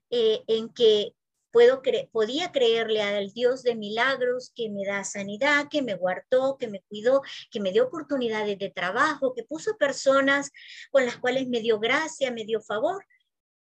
eh, 0.09 0.41
en 0.47 0.69
que 0.69 1.13
Puedo 1.51 1.81
podía 2.11 2.51
creerle 2.51 3.01
al 3.01 3.31
Dios 3.33 3.63
de 3.63 3.75
milagros 3.75 4.51
que 4.55 4.69
me 4.69 4.85
da 4.85 5.03
sanidad, 5.03 5.67
que 5.69 5.81
me 5.81 5.95
guardó, 5.95 6.57
que 6.57 6.67
me 6.67 6.81
cuidó, 6.81 7.21
que 7.49 7.59
me 7.59 7.71
dio 7.71 7.85
oportunidades 7.85 8.59
de 8.59 8.69
trabajo, 8.69 9.33
que 9.33 9.43
puso 9.43 9.75
personas 9.77 10.51
con 10.91 11.05
las 11.05 11.17
cuales 11.17 11.47
me 11.47 11.61
dio 11.61 11.79
gracia, 11.79 12.31
me 12.31 12.45
dio 12.45 12.61
favor, 12.61 13.05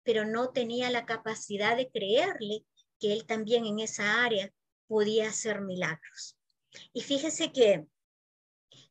pero 0.04 0.26
no 0.26 0.50
tenía 0.50 0.90
la 0.90 1.06
capacidad 1.06 1.78
de 1.78 1.90
creerle 1.90 2.66
que 3.00 3.14
él 3.14 3.26
también 3.26 3.66
en 3.66 3.80
esa 3.80 4.24
área 4.24 4.52
podía 4.88 5.30
hacer 5.30 5.62
milagros. 5.62 6.38
Y 6.94 7.02
fíjese 7.02 7.52
que 7.52 7.86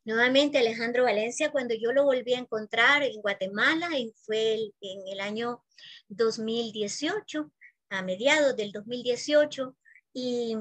nuevamente 0.05 0.59
Alejandro 0.59 1.05
Valencia, 1.05 1.51
cuando 1.51 1.75
yo 1.75 1.93
lo 1.93 2.05
volví 2.05 2.35
a 2.35 2.39
encontrar 2.39 3.03
en 3.03 3.21
Guatemala, 3.21 3.89
fue 4.25 4.55
en 4.81 5.09
el 5.09 5.21
año 5.21 5.65
2018, 6.09 7.51
a 7.91 8.03
mediados 8.03 8.57
del 8.57 8.73
2018 8.73 9.77
y, 10.13 10.57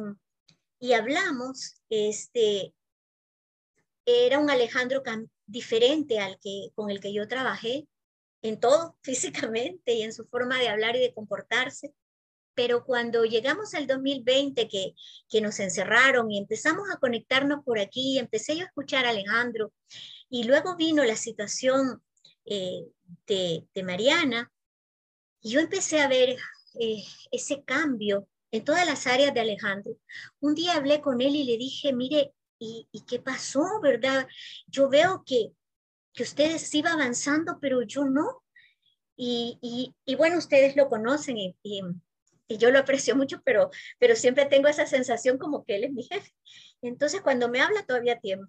y 0.80 0.94
hablamos, 0.94 1.82
este, 1.90 2.74
era 4.06 4.40
un 4.40 4.50
Alejandro 4.50 5.04
diferente 5.46 6.20
al 6.20 6.40
que, 6.40 6.70
con 6.76 6.90
el 6.90 7.00
que 7.00 7.14
yo 7.14 7.28
trabajé 7.28 7.88
en 8.42 8.60
todo, 8.60 8.98
físicamente 9.02 9.94
y 9.94 10.04
en 10.04 10.14
su 10.14 10.26
forma 10.28 10.60
de 10.60 10.70
hablar 10.70 10.96
y 10.96 11.00
de 11.00 11.14
comportarse. 11.14 11.94
Pero 12.54 12.86
cuando 12.86 13.24
llegamos 13.24 13.76
al 13.76 13.86
2020, 13.86 14.68
que, 14.68 14.94
que 15.30 15.42
nos 15.42 15.60
encerraron 15.60 16.32
y 16.32 16.40
empezamos 16.40 16.90
a 16.90 16.98
conectarnos 16.98 17.64
por 17.64 17.78
aquí, 17.78 18.18
empecé 18.18 18.56
yo 18.56 18.64
a 18.64 18.68
escuchar 18.68 19.06
a 19.06 19.10
Alejandro 19.10 19.74
y 20.28 20.44
luego 20.44 20.76
vino 20.76 21.04
la 21.04 21.16
situación 21.16 22.02
eh, 22.46 22.88
de, 23.28 23.68
de 23.76 23.84
Mariana 23.84 24.52
y 25.42 25.52
yo 25.52 25.60
empecé 25.60 26.02
a 26.02 26.08
ver, 26.08 26.38
eh, 26.80 27.04
ese 27.32 27.64
cambio 27.64 28.28
en 28.52 28.64
todas 28.64 28.86
las 28.86 29.08
áreas 29.08 29.34
de 29.34 29.42
Alejandro. 29.42 29.98
Un 30.40 30.56
día 30.56 30.76
hablé 30.76 31.02
con 31.02 31.22
él 31.22 31.36
y 31.36 31.44
le 31.44 31.58
dije, 31.58 31.94
mire, 31.94 32.34
¿y, 32.60 32.88
qué 33.08 33.20
pasó, 33.20 33.64
verdad? 33.82 34.28
Yo 34.68 34.90
veo 34.90 35.24
que, 35.26 35.52
que 36.14 36.24
ustedes 36.24 36.74
iban 36.74 36.94
avanzando, 36.94 37.60
pero 37.62 37.82
yo 37.84 38.06
no. 38.06 38.44
Y, 39.16 39.94
y, 40.06 40.16
bueno, 40.16 40.38
ustedes 40.38 40.76
lo 40.76 40.90
conocen 40.90 41.38
y, 41.38 41.56
y, 41.64 41.82
yo 42.50 42.72
lo 42.72 42.80
aprecio 42.80 43.16
mucho, 43.16 43.42
pero, 43.44 43.70
pero 44.00 44.16
siempre 44.16 44.46
tengo 44.46 44.68
esa 44.70 44.86
sensación 44.86 45.38
como 45.38 45.66
que 45.66 45.76
él 45.76 45.84
es 45.86 45.92
mi 45.92 46.04
jefe. 46.04 46.32
Entonces, 46.82 47.22
cuando 47.22 47.50
me 47.50 47.60
habla, 47.60 47.86
todavía 47.86 48.20
tiempo. 48.20 48.48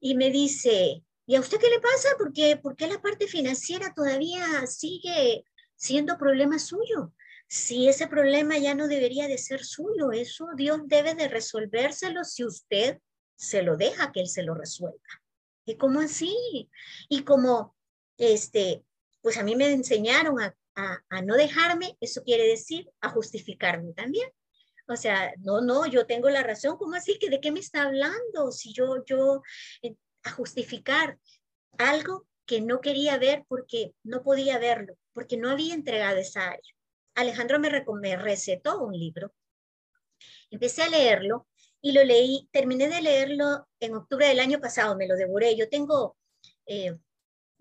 Y 0.00 0.16
me 0.16 0.30
dice, 0.30 1.04
¿y 1.26 1.34
a 1.36 1.40
usted 1.40 1.58
qué 1.58 1.68
le 1.68 1.80
pasa? 1.80 2.08
¿Por 2.18 2.32
qué, 2.32 2.56
¿Por 2.56 2.76
qué 2.76 2.88
la 2.88 3.00
parte 3.00 3.28
financiera 3.28 3.92
todavía 3.94 4.66
sigue 4.66 5.44
siendo 5.76 6.18
problema 6.18 6.58
suyo? 6.58 7.12
Si 7.48 7.88
ese 7.88 8.08
problema 8.08 8.58
ya 8.58 8.74
no 8.74 8.88
debería 8.88 9.28
de 9.28 9.38
ser 9.38 9.64
suyo, 9.64 10.12
eso 10.12 10.48
Dios 10.56 10.80
debe 10.86 11.14
de 11.14 11.28
resolvérselo 11.28 12.24
si 12.24 12.44
usted 12.44 12.98
se 13.36 13.62
lo 13.62 13.76
deja 13.76 14.12
que 14.12 14.20
Él 14.20 14.28
se 14.28 14.42
lo 14.42 14.54
resuelva. 14.54 14.98
¿Y 15.64 15.76
cómo 15.76 16.00
así? 16.00 16.70
Y 17.08 17.22
como, 17.24 17.76
este, 18.16 18.84
pues 19.20 19.36
a 19.36 19.42
mí 19.42 19.56
me 19.56 19.72
enseñaron 19.72 20.40
a, 20.40 20.56
a, 20.76 21.22
no 21.22 21.34
dejarme, 21.34 21.96
eso 22.00 22.22
quiere 22.22 22.46
decir 22.46 22.88
a 23.00 23.10
justificarme 23.10 23.92
también. 23.92 24.30
O 24.88 24.96
sea, 24.96 25.32
no, 25.38 25.60
no, 25.60 25.86
yo 25.86 26.06
tengo 26.06 26.30
la 26.30 26.42
razón. 26.42 26.76
¿Cómo 26.76 26.94
así? 26.94 27.18
¿Que 27.18 27.28
¿De 27.28 27.40
qué 27.40 27.50
me 27.50 27.60
está 27.60 27.82
hablando? 27.82 28.52
Si 28.52 28.72
yo, 28.72 29.04
yo, 29.04 29.42
eh, 29.82 29.96
a 30.22 30.30
justificar 30.30 31.18
algo 31.78 32.26
que 32.46 32.60
no 32.60 32.80
quería 32.80 33.18
ver 33.18 33.44
porque 33.48 33.94
no 34.04 34.22
podía 34.22 34.58
verlo, 34.58 34.96
porque 35.12 35.36
no 35.36 35.50
había 35.50 35.74
entregado 35.74 36.18
esa 36.18 36.50
área. 36.50 36.75
Alejandro 37.16 37.58
me, 37.58 37.84
me 38.00 38.16
recetó 38.16 38.78
un 38.78 38.92
libro. 38.92 39.34
Empecé 40.50 40.84
a 40.84 40.88
leerlo 40.88 41.48
y 41.80 41.92
lo 41.92 42.04
leí, 42.04 42.48
terminé 42.52 42.88
de 42.88 43.02
leerlo 43.02 43.66
en 43.80 43.94
octubre 43.94 44.28
del 44.28 44.40
año 44.40 44.60
pasado, 44.60 44.96
me 44.96 45.08
lo 45.08 45.16
devoré. 45.16 45.56
Yo 45.56 45.68
tengo 45.68 46.16
eh, 46.66 46.96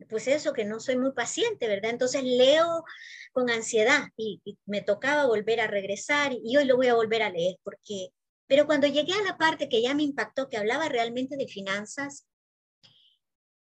pues 0.09 0.27
eso, 0.27 0.53
que 0.53 0.65
no 0.65 0.79
soy 0.79 0.97
muy 0.97 1.13
paciente, 1.13 1.67
¿verdad? 1.67 1.91
Entonces 1.91 2.23
leo 2.23 2.83
con 3.31 3.49
ansiedad 3.49 4.09
y, 4.17 4.41
me 4.65 4.81
tocaba 4.81 5.25
volver 5.25 5.61
a 5.61 5.67
regresar 5.67 6.33
y 6.33 6.57
hoy 6.57 6.65
lo 6.65 6.75
voy 6.75 6.87
a 6.87 6.95
volver 6.95 7.23
a 7.23 7.29
leer 7.29 7.57
porque, 7.63 8.09
pero 8.47 8.65
cuando 8.65 8.87
llegué 8.87 9.13
a 9.13 9.23
la 9.23 9.37
parte 9.37 9.69
que 9.69 9.81
ya 9.81 9.93
me 9.93 10.03
impactó, 10.03 10.49
que 10.49 10.57
hablaba 10.57 10.89
realmente 10.89 11.37
de 11.37 11.47
finanzas, 11.47 12.27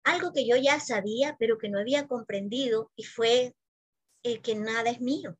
algo 0.03 0.33
que 0.33 0.47
yo 0.47 0.57
ya 0.57 0.81
sabía, 0.81 1.37
pero 1.39 1.57
que 1.57 1.69
no 1.69 1.79
había 1.79 2.07
comprendido 2.07 2.91
y 2.97 3.05
fue 3.05 3.55
el 4.23 4.43
que 4.43 4.55
nada 4.55 4.91
es 4.91 5.01
mío. 5.01 5.39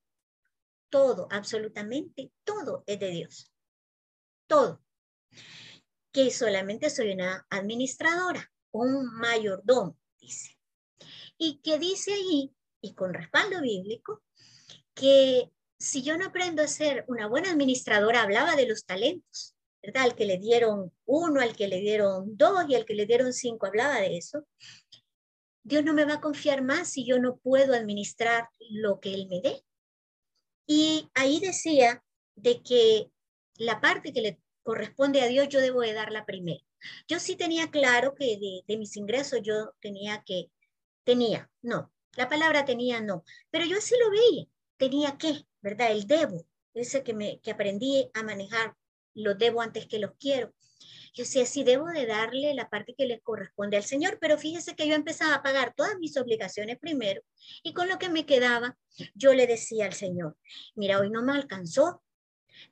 Todo, 0.95 1.27
absolutamente 1.33 2.31
todo 2.45 2.85
es 2.87 3.01
de 3.01 3.11
Dios. 3.11 3.53
Todo. 4.47 4.81
Que 6.13 6.31
solamente 6.31 6.89
soy 6.89 7.11
una 7.11 7.45
administradora, 7.51 8.53
un 8.71 9.07
mayordomo, 9.17 9.99
dice 10.21 10.55
y 11.37 11.59
que 11.63 11.79
dice 11.79 12.13
ahí, 12.13 12.55
y 12.81 12.95
con 12.95 13.13
respaldo 13.13 13.61
bíblico, 13.61 14.23
que 14.95 15.51
si 15.79 16.03
yo 16.03 16.17
no 16.17 16.27
aprendo 16.27 16.63
a 16.63 16.69
ser 16.69 17.05
una 17.09 17.27
buena 17.27 17.51
administradora, 17.51 18.23
hablaba 18.23 18.55
de 18.55 18.69
los 18.69 18.87
talentos, 18.87 19.57
¿verdad? 19.83 20.05
Al 20.05 20.15
que 20.15 20.27
le 20.27 20.39
dieron 20.39 20.93
uno, 21.05 21.41
al 21.41 21.57
que 21.57 21.67
le 21.67 21.81
dieron 21.81 22.37
dos 22.37 22.67
y 22.69 22.77
al 22.77 22.85
que 22.85 22.95
le 22.95 23.07
dieron 23.07 23.33
cinco, 23.33 23.67
hablaba 23.67 23.97
de 23.97 24.17
eso. 24.17 24.47
Dios 25.65 25.83
no 25.83 25.93
me 25.93 26.05
va 26.05 26.15
a 26.15 26.21
confiar 26.21 26.63
más 26.63 26.89
si 26.89 27.05
yo 27.05 27.19
no 27.19 27.39
puedo 27.39 27.75
administrar 27.75 28.49
lo 28.71 29.01
que 29.01 29.15
Él 29.15 29.27
me 29.29 29.41
dé. 29.41 29.65
Y 30.67 31.11
ahí 31.15 31.41
decía 31.41 32.03
de 32.37 32.63
que 32.63 33.11
la 33.57 33.81
parte 33.81 34.13
que 34.13 34.23
le 34.23 34.41
corresponde 34.63 35.21
a 35.23 35.27
Dios 35.27 35.49
yo 35.49 35.61
debo 35.61 35.81
de 35.83 35.93
darla 35.93 36.25
primero. 36.25 36.65
Yo 37.09 37.19
sí 37.19 37.37
tenía 37.37 37.71
claro 37.71 38.15
que 38.15 38.39
de, 38.39 38.63
de 38.67 38.79
mis 38.79 38.97
ingresos 38.97 39.41
yo 39.43 39.73
tenía 39.81 40.23
que 40.27 40.51
tenía, 41.05 41.51
no, 41.63 41.93
la 42.17 42.29
palabra 42.29 42.65
tenía 42.65 43.01
no, 43.01 43.25
pero 43.51 43.65
yo 43.67 43.81
sí 43.81 43.95
lo 44.03 44.11
veía, 44.11 44.47
tenía 44.77 45.17
que, 45.19 45.47
¿verdad? 45.61 45.93
El 45.93 46.07
debo, 46.07 46.47
ese 46.73 47.03
que, 47.03 47.15
me, 47.15 47.41
que 47.41 47.51
aprendí 47.51 48.11
a 48.15 48.23
manejar, 48.23 48.75
lo 49.15 49.35
debo 49.35 49.61
antes 49.61 49.87
que 49.87 49.99
los 49.99 50.13
quiero. 50.19 50.53
Yo 51.15 51.23
decía, 51.23 51.47
sí 51.47 51.65
debo 51.65 51.87
de 51.87 52.07
darle 52.07 52.53
la 52.55 52.69
parte 52.69 52.95
que 52.97 53.07
le 53.07 53.21
corresponde 53.21 53.77
al 53.77 53.85
Señor, 53.85 54.19
pero 54.21 54.37
fíjese 54.37 54.75
que 54.75 54.89
yo 54.89 54.95
empezaba 54.95 55.37
a 55.37 55.43
pagar 55.43 55.73
todas 55.75 55.97
mis 55.99 56.17
obligaciones 56.17 56.79
primero 56.79 57.23
y 57.63 57.73
con 57.73 57.89
lo 57.89 57.99
que 57.99 58.09
me 58.09 58.27
quedaba, 58.27 58.77
yo 59.15 59.33
le 59.33 59.47
decía 59.47 59.87
al 59.87 59.95
Señor, 59.95 60.37
mira, 60.75 60.99
hoy 60.99 61.11
no 61.11 61.23
me 61.23 61.33
alcanzó, 61.33 62.03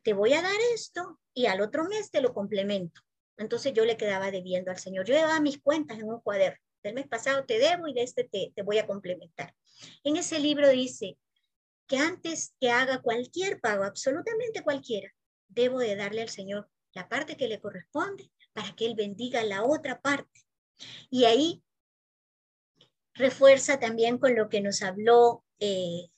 te 0.02 0.12
voy 0.12 0.32
a 0.34 0.42
dar 0.42 0.60
esto 0.74 1.20
y 1.32 1.46
al 1.46 1.60
otro 1.60 1.84
mes 1.84 2.10
te 2.10 2.20
lo 2.20 2.34
complemento. 2.34 3.00
Entonces 3.38 3.72
yo 3.72 3.84
le 3.84 3.96
quedaba 3.96 4.30
debiendo 4.30 4.70
al 4.70 4.78
Señor. 4.78 5.06
Yo 5.06 5.14
llevaba 5.14 5.40
mis 5.40 5.60
cuentas 5.60 5.98
en 5.98 6.04
un 6.04 6.20
cuaderno 6.20 6.60
del 6.82 6.94
mes 6.94 7.06
pasado 7.06 7.44
te 7.44 7.58
debo 7.58 7.86
y 7.86 7.94
de 7.94 8.02
este 8.02 8.24
te, 8.24 8.52
te 8.54 8.62
voy 8.62 8.78
a 8.78 8.86
complementar. 8.86 9.54
En 10.04 10.16
ese 10.16 10.38
libro 10.38 10.68
dice 10.68 11.16
que 11.86 11.96
antes 11.96 12.54
que 12.60 12.70
haga 12.70 13.02
cualquier 13.02 13.60
pago, 13.60 13.84
absolutamente 13.84 14.62
cualquiera, 14.62 15.12
debo 15.48 15.78
de 15.78 15.96
darle 15.96 16.22
al 16.22 16.28
Señor 16.28 16.68
la 16.94 17.08
parte 17.08 17.36
que 17.36 17.48
le 17.48 17.60
corresponde 17.60 18.30
para 18.52 18.74
que 18.74 18.86
Él 18.86 18.94
bendiga 18.94 19.42
la 19.44 19.64
otra 19.64 20.00
parte. 20.00 20.40
Y 21.10 21.24
ahí 21.24 21.62
refuerza 23.14 23.78
también 23.78 24.18
con 24.18 24.34
lo 24.34 24.48
que 24.48 24.60
nos 24.60 24.82
habló 24.82 25.44
eh, 25.58 26.08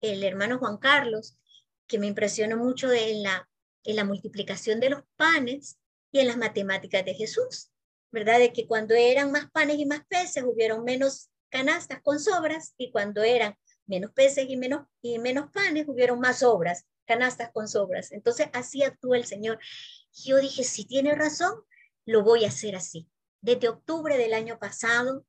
el 0.00 0.22
hermano 0.24 0.58
Juan 0.58 0.78
Carlos, 0.78 1.38
que 1.86 1.98
me 1.98 2.06
impresionó 2.06 2.56
mucho 2.56 2.92
en 2.92 3.22
la, 3.22 3.48
en 3.84 3.96
la 3.96 4.04
multiplicación 4.04 4.80
de 4.80 4.90
los 4.90 5.02
panes 5.16 5.78
y 6.12 6.20
en 6.20 6.28
las 6.28 6.36
matemáticas 6.36 7.04
de 7.04 7.14
Jesús. 7.14 7.70
¿verdad? 8.14 8.38
De 8.38 8.52
que 8.52 8.68
cuando 8.68 8.94
eran 8.94 9.32
más 9.32 9.50
panes 9.50 9.76
y 9.76 9.86
más 9.86 10.06
peces 10.06 10.44
hubieron 10.44 10.84
menos 10.84 11.30
canastas 11.50 12.00
con 12.00 12.20
sobras 12.20 12.72
y 12.78 12.92
cuando 12.92 13.24
eran 13.24 13.56
menos 13.86 14.12
peces 14.12 14.46
y 14.48 14.56
menos, 14.56 14.86
y 15.02 15.18
menos 15.18 15.50
panes 15.50 15.86
hubieron 15.88 16.20
más 16.20 16.38
sobras, 16.38 16.86
canastas 17.06 17.50
con 17.52 17.66
sobras. 17.66 18.12
Entonces 18.12 18.46
así 18.52 18.84
actúa 18.84 19.16
el 19.16 19.24
Señor. 19.24 19.58
Yo 20.14 20.38
dije, 20.38 20.64
si 20.64 20.84
tiene 20.84 21.14
razón, 21.14 21.54
lo 22.06 22.22
voy 22.22 22.44
a 22.44 22.48
hacer 22.48 22.76
así. 22.76 23.08
Desde 23.40 23.68
octubre 23.68 24.16
del 24.16 24.34
año 24.34 24.58
pasado, 24.58 25.26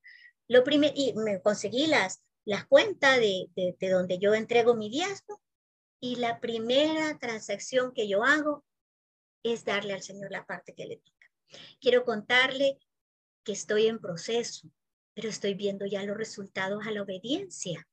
lo 0.47 0.63
primero, 0.63 0.93
y 0.95 1.13
me 1.13 1.41
conseguí 1.41 1.87
las, 1.87 2.23
las 2.45 2.65
cuentas 2.65 3.19
de, 3.19 3.47
de, 3.55 3.75
de 3.79 3.89
donde 3.89 4.19
yo 4.19 4.33
entrego 4.33 4.75
mi 4.75 4.89
diezmo 4.89 5.41
y 5.99 6.17
la 6.17 6.39
primera 6.39 7.17
transacción 7.17 7.91
que 7.93 8.07
yo 8.07 8.23
hago 8.23 8.63
es 9.43 9.65
darle 9.65 9.93
al 9.93 10.01
Señor 10.01 10.31
la 10.31 10.45
parte 10.45 10.73
que 10.73 10.85
le 10.85 10.97
toca. 10.97 11.31
Quiero 11.79 12.03
contarle 12.03 12.79
que 13.43 13.53
estoy 13.53 13.87
en 13.87 13.99
proceso, 13.99 14.69
pero 15.13 15.29
estoy 15.29 15.53
viendo 15.53 15.85
ya 15.85 16.03
los 16.03 16.17
resultados 16.17 16.85
a 16.85 16.91
la 16.91 17.03
obediencia. 17.03 17.87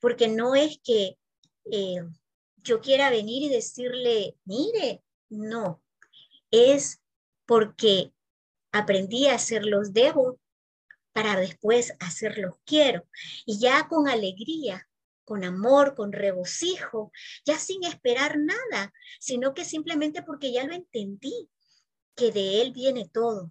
Porque 0.00 0.28
no 0.28 0.54
es 0.54 0.78
que 0.82 1.18
eh, 1.70 2.02
yo 2.56 2.80
quiera 2.80 3.10
venir 3.10 3.42
y 3.42 3.48
decirle, 3.48 4.36
mire, 4.44 5.02
no, 5.30 5.82
es 6.50 7.00
porque 7.46 8.12
aprendí 8.72 9.26
a 9.26 9.34
hacer 9.34 9.64
los 9.64 9.92
debo 9.92 10.38
para 11.12 11.36
después 11.36 11.94
hacerlos 12.00 12.56
quiero. 12.64 13.04
Y 13.44 13.58
ya 13.58 13.88
con 13.88 14.08
alegría, 14.08 14.88
con 15.24 15.44
amor, 15.44 15.94
con 15.94 16.12
regocijo, 16.12 17.12
ya 17.44 17.58
sin 17.58 17.84
esperar 17.84 18.38
nada, 18.38 18.92
sino 19.20 19.52
que 19.54 19.64
simplemente 19.64 20.22
porque 20.22 20.52
ya 20.52 20.64
lo 20.64 20.74
entendí 20.74 21.50
que 22.14 22.32
de 22.32 22.62
Él 22.62 22.72
viene 22.72 23.08
todo, 23.12 23.50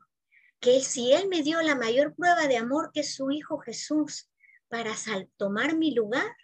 que 0.59 0.81
si 0.81 1.13
Él 1.13 1.27
me 1.27 1.43
dio 1.43 1.61
la 1.61 1.75
mayor 1.75 2.15
prueba 2.15 2.47
de 2.47 2.57
amor 2.57 2.91
que 2.93 3.01
es 3.01 3.15
su 3.15 3.31
Hijo 3.31 3.59
Jesús 3.59 4.29
para 4.69 4.93
tomar 5.37 5.75
mi 5.75 5.93
lugar, 5.93 6.35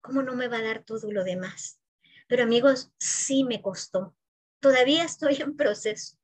¿cómo 0.00 0.22
no 0.22 0.34
me 0.34 0.48
va 0.48 0.58
a 0.58 0.62
dar 0.62 0.84
todo 0.84 1.12
lo 1.12 1.24
demás? 1.24 1.78
Pero 2.26 2.42
amigos, 2.42 2.90
sí 2.98 3.44
me 3.44 3.60
costó. 3.60 4.16
Todavía 4.64 5.04
estoy 5.04 5.36
en 5.42 5.58
proceso. 5.58 6.16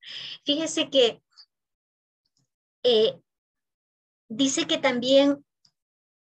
Fíjese 0.47 0.89
que 0.89 1.23
eh, 2.83 3.21
dice 4.31 4.67
que 4.67 4.79
también 4.79 5.45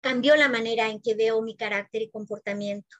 cambió 0.00 0.34
la 0.34 0.48
manera 0.48 0.88
en 0.88 1.00
que 1.00 1.14
veo 1.14 1.40
mi 1.40 1.54
carácter 1.54 2.02
y 2.02 2.10
comportamiento 2.10 2.96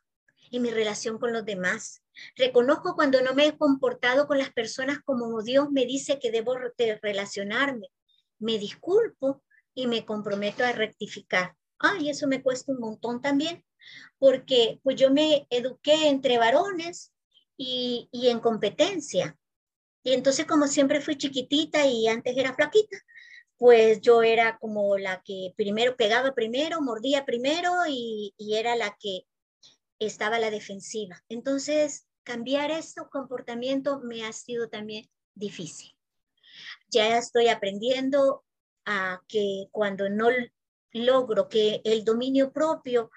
y 0.49 0.61
mi 0.61 0.71
relación 0.71 1.19
con 1.19 1.33
los 1.33 1.45
demás. 1.45 2.05
Reconozco 2.37 2.95
cuando 2.95 3.21
no 3.21 3.35
me 3.35 3.49
he 3.49 3.59
comportado 3.59 4.29
con 4.29 4.39
las 4.39 4.53
personas 4.53 5.01
como 5.05 5.43
Dios 5.43 5.73
me 5.73 5.87
dice 5.87 6.21
que 6.21 6.31
debo 6.31 6.55
relacionarme. 7.03 7.89
Me 8.39 8.61
disculpo 8.61 9.43
y 9.75 9.89
me 9.89 10.05
comprometo 10.05 10.65
a 10.65 10.71
rectificar. 10.71 11.57
Ay, 11.81 12.11
eso 12.11 12.29
me 12.29 12.45
cuesta 12.45 12.71
un 12.71 12.79
montón 12.79 13.21
también, 13.21 13.65
porque 14.19 14.79
pues 14.85 14.95
yo 14.95 15.11
me 15.11 15.49
eduqué 15.51 16.07
entre 16.07 16.39
varones 16.39 17.13
y, 17.63 18.09
en 18.29 18.41
competencia. 18.41 19.37
Y 20.03 20.15
entonces 20.15 20.47
como 20.47 20.67
siempre 20.67 21.03
fui 21.03 21.17
chiquitita 21.17 21.87
y 21.87 22.09
antes 22.09 22.35
era 22.37 22.55
flaquita, 22.55 22.97
pues 23.59 24.01
yo 24.01 24.23
era 24.23 24.59
como 24.59 24.97
la 24.97 25.23
que 25.23 25.53
primero 25.57 25.95
pegaba 25.95 26.35
primero, 26.35 26.81
mordía 26.81 27.27
primero 27.27 27.71
y, 27.87 28.33
y 28.39 28.57
era 28.57 28.77
la 28.77 28.97
que 28.99 29.27
estaba 29.99 30.39
la 30.39 30.51
defensiva. 30.51 31.23
Entonces, 31.29 32.07
cambiar 32.23 32.71
este 32.71 33.03
comportamiento 33.11 34.01
me 34.01 34.25
ha 34.25 34.33
sido 34.33 34.71
también 34.71 35.11
difícil. 35.35 35.95
Ya 36.89 37.19
estoy 37.19 37.49
aprendiendo 37.49 38.43
a 38.87 39.21
que 39.29 39.67
cuando 39.71 40.09
no 40.09 40.31
logro 40.93 41.51
que 41.51 41.83
el 41.85 42.05
dominio 42.05 42.53
propio 42.53 43.11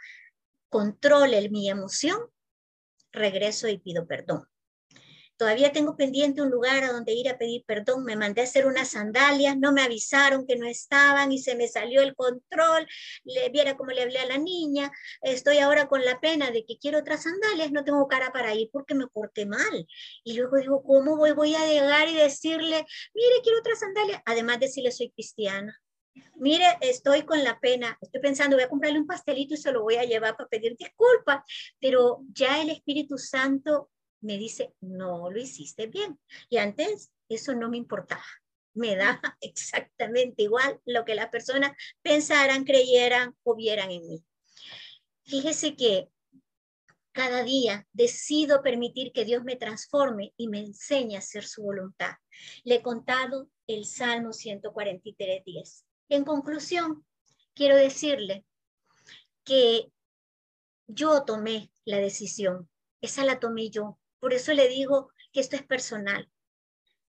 controle 0.67 1.49
mi 1.49 1.69
emoción, 1.69 2.19
regreso 3.13 3.67
y 3.69 3.77
pido 3.77 4.05
perdón. 4.05 4.45
Todavía 5.37 5.71
tengo 5.71 5.97
pendiente 5.97 6.41
un 6.41 6.51
lugar 6.51 6.83
a 6.83 6.91
donde 6.91 7.13
ir 7.13 7.27
a 7.27 7.37
pedir 7.37 7.65
perdón. 7.65 8.05
Me 8.05 8.15
mandé 8.15 8.41
a 8.41 8.43
hacer 8.43 8.67
unas 8.67 8.91
sandalias, 8.91 9.57
no 9.57 9.73
me 9.73 9.81
avisaron 9.81 10.45
que 10.45 10.55
no 10.55 10.67
estaban 10.67 11.31
y 11.31 11.39
se 11.39 11.55
me 11.55 11.67
salió 11.67 12.01
el 12.01 12.15
control. 12.15 12.87
Le 13.23 13.49
viera 13.49 13.75
cómo 13.75 13.91
le 13.91 14.03
hablé 14.03 14.19
a 14.19 14.27
la 14.27 14.37
niña. 14.37 14.91
Estoy 15.21 15.57
ahora 15.57 15.87
con 15.87 16.05
la 16.05 16.19
pena 16.19 16.51
de 16.51 16.65
que 16.65 16.77
quiero 16.77 16.99
otras 16.99 17.23
sandalias, 17.23 17.71
no 17.71 17.83
tengo 17.83 18.07
cara 18.07 18.31
para 18.31 18.53
ir 18.53 18.69
porque 18.71 18.95
me 18.95 19.07
porté 19.07 19.45
mal. 19.45 19.87
Y 20.23 20.37
luego 20.37 20.57
digo, 20.57 20.83
¿cómo 20.83 21.17
voy, 21.17 21.31
voy 21.31 21.55
a 21.55 21.67
llegar 21.67 22.07
y 22.09 22.13
decirle, 22.13 22.85
mire, 23.13 23.35
quiero 23.43 23.59
otras 23.59 23.79
sandalias? 23.79 24.21
Además 24.25 24.59
de 24.59 24.67
decirle, 24.67 24.91
soy 24.91 25.09
cristiana. 25.11 25.82
Mire, 26.35 26.65
estoy 26.81 27.23
con 27.23 27.43
la 27.43 27.59
pena, 27.59 27.97
estoy 28.01 28.21
pensando, 28.21 28.55
voy 28.55 28.65
a 28.65 28.69
comprarle 28.69 28.99
un 28.99 29.07
pastelito 29.07 29.53
y 29.53 29.57
se 29.57 29.71
lo 29.71 29.81
voy 29.81 29.95
a 29.95 30.03
llevar 30.03 30.35
para 30.35 30.49
pedir 30.49 30.75
disculpas, 30.77 31.43
pero 31.79 32.21
ya 32.33 32.61
el 32.61 32.69
Espíritu 32.69 33.17
Santo 33.17 33.89
me 34.21 34.37
dice, 34.37 34.73
no 34.81 35.29
lo 35.29 35.39
hiciste 35.39 35.87
bien. 35.87 36.19
Y 36.49 36.57
antes 36.57 37.11
eso 37.29 37.53
no 37.53 37.69
me 37.69 37.77
importaba. 37.77 38.23
Me 38.73 38.95
da 38.95 39.21
exactamente 39.41 40.43
igual 40.43 40.79
lo 40.85 41.05
que 41.05 41.15
las 41.15 41.29
personas 41.29 41.71
pensaran, 42.01 42.63
creyeran 42.63 43.35
o 43.43 43.55
vieran 43.55 43.91
en 43.91 44.07
mí. 44.07 44.23
Fíjese 45.25 45.75
que 45.75 46.09
cada 47.11 47.43
día 47.43 47.87
decido 47.93 48.63
permitir 48.63 49.11
que 49.13 49.23
Dios 49.23 49.43
me 49.43 49.55
transforme 49.55 50.33
y 50.35 50.47
me 50.47 50.59
enseñe 50.59 51.15
a 51.15 51.19
hacer 51.19 51.45
su 51.45 51.61
voluntad. 51.61 52.15
Le 52.63 52.75
he 52.75 52.81
contado 52.81 53.49
el 53.67 53.85
Salmo 53.85 54.33
143, 54.33 55.43
10. 55.45 55.85
En 56.13 56.25
conclusión, 56.25 57.03
quiero 57.55 57.75
decirle 57.75 58.45
que 59.43 59.91
yo 60.85 61.23
tomé 61.23 61.71
la 61.85 61.97
decisión, 61.97 62.69
esa 63.01 63.25
la 63.25 63.39
tomé 63.39 63.71
yo. 63.71 63.97
Por 64.19 64.31
eso 64.31 64.53
le 64.53 64.67
digo 64.69 65.11
que 65.31 65.39
esto 65.39 65.55
es 65.55 65.63
personal. 65.63 66.31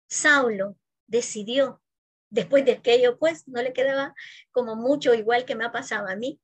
Saulo 0.06 0.76
decidió, 1.06 1.82
después 2.28 2.66
de 2.66 2.72
aquello, 2.72 3.18
pues 3.18 3.48
no 3.48 3.62
le 3.62 3.72
quedaba 3.72 4.14
como 4.50 4.76
mucho 4.76 5.14
igual 5.14 5.46
que 5.46 5.54
me 5.54 5.64
ha 5.64 5.72
pasado 5.72 6.06
a 6.06 6.16
mí, 6.16 6.38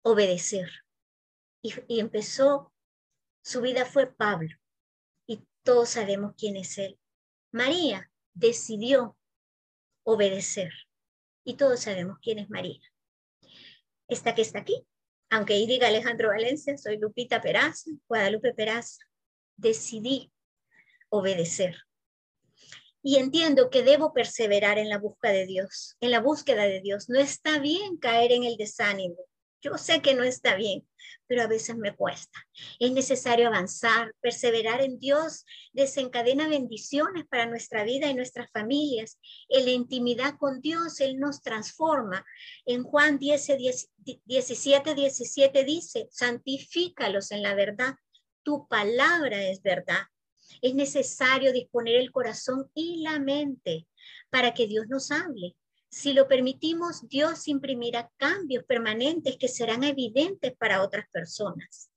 obedecer. 0.00 0.70
Y, 1.60 1.74
y 1.86 2.00
empezó, 2.00 2.72
su 3.42 3.60
vida 3.60 3.84
fue 3.84 4.06
Pablo, 4.06 4.56
y 5.26 5.46
todos 5.62 5.90
sabemos 5.90 6.32
quién 6.38 6.56
es 6.56 6.78
él. 6.78 6.98
María 7.52 8.10
decidió 8.32 9.18
obedecer, 10.02 10.72
y 11.44 11.54
todos 11.54 11.80
sabemos 11.80 12.18
quién 12.22 12.38
es 12.38 12.50
María. 12.50 12.80
Esta 14.08 14.34
que 14.34 14.42
está 14.42 14.60
aquí, 14.60 14.86
aunque 15.30 15.54
ahí 15.54 15.66
diga 15.66 15.88
Alejandro 15.88 16.28
Valencia, 16.28 16.76
soy 16.76 16.98
Lupita 16.98 17.40
Peraza, 17.40 17.90
Guadalupe 18.08 18.54
Peraza, 18.54 19.02
decidí 19.56 20.32
obedecer. 21.08 21.76
Y 23.02 23.16
entiendo 23.16 23.68
que 23.68 23.82
debo 23.82 24.14
perseverar 24.14 24.78
en 24.78 24.88
la 24.88 24.98
búsqueda 24.98 25.32
de 25.32 25.46
Dios, 25.46 25.96
en 26.00 26.10
la 26.10 26.20
búsqueda 26.20 26.64
de 26.64 26.80
Dios. 26.80 27.08
No 27.08 27.18
está 27.18 27.58
bien 27.58 27.98
caer 27.98 28.32
en 28.32 28.44
el 28.44 28.56
desánimo. 28.56 29.16
Yo 29.64 29.78
sé 29.78 30.02
que 30.02 30.14
no 30.14 30.24
está 30.24 30.56
bien, 30.56 30.86
pero 31.26 31.40
a 31.40 31.46
veces 31.46 31.74
me 31.74 31.96
cuesta. 31.96 32.38
Es 32.78 32.92
necesario 32.92 33.46
avanzar, 33.48 34.14
perseverar 34.20 34.82
en 34.82 34.98
Dios, 34.98 35.46
desencadena 35.72 36.48
bendiciones 36.48 37.24
para 37.30 37.46
nuestra 37.46 37.82
vida 37.82 38.10
y 38.10 38.14
nuestras 38.14 38.50
familias. 38.50 39.18
En 39.48 39.64
la 39.64 39.70
intimidad 39.70 40.34
con 40.36 40.60
Dios, 40.60 41.00
Él 41.00 41.18
nos 41.18 41.40
transforma. 41.40 42.26
En 42.66 42.82
Juan 42.82 43.18
10, 43.18 43.52
17, 44.26 44.94
17 44.94 45.64
dice, 45.64 46.08
santifícalos 46.10 47.30
en 47.30 47.42
la 47.42 47.54
verdad. 47.54 47.94
Tu 48.42 48.68
palabra 48.68 49.48
es 49.48 49.62
verdad. 49.62 50.02
Es 50.60 50.74
necesario 50.74 51.54
disponer 51.54 51.94
el 51.94 52.12
corazón 52.12 52.70
y 52.74 53.00
la 53.00 53.18
mente 53.18 53.88
para 54.28 54.52
que 54.52 54.66
Dios 54.66 54.88
nos 54.88 55.10
hable. 55.10 55.56
Si 55.94 56.12
lo 56.12 56.26
permitimos, 56.26 57.08
Dios 57.08 57.46
imprimirá 57.46 58.10
cambios 58.16 58.64
permanentes 58.64 59.36
que 59.38 59.46
serán 59.46 59.84
evidentes 59.84 60.52
para 60.56 60.82
otras 60.82 61.08
personas. 61.12 61.88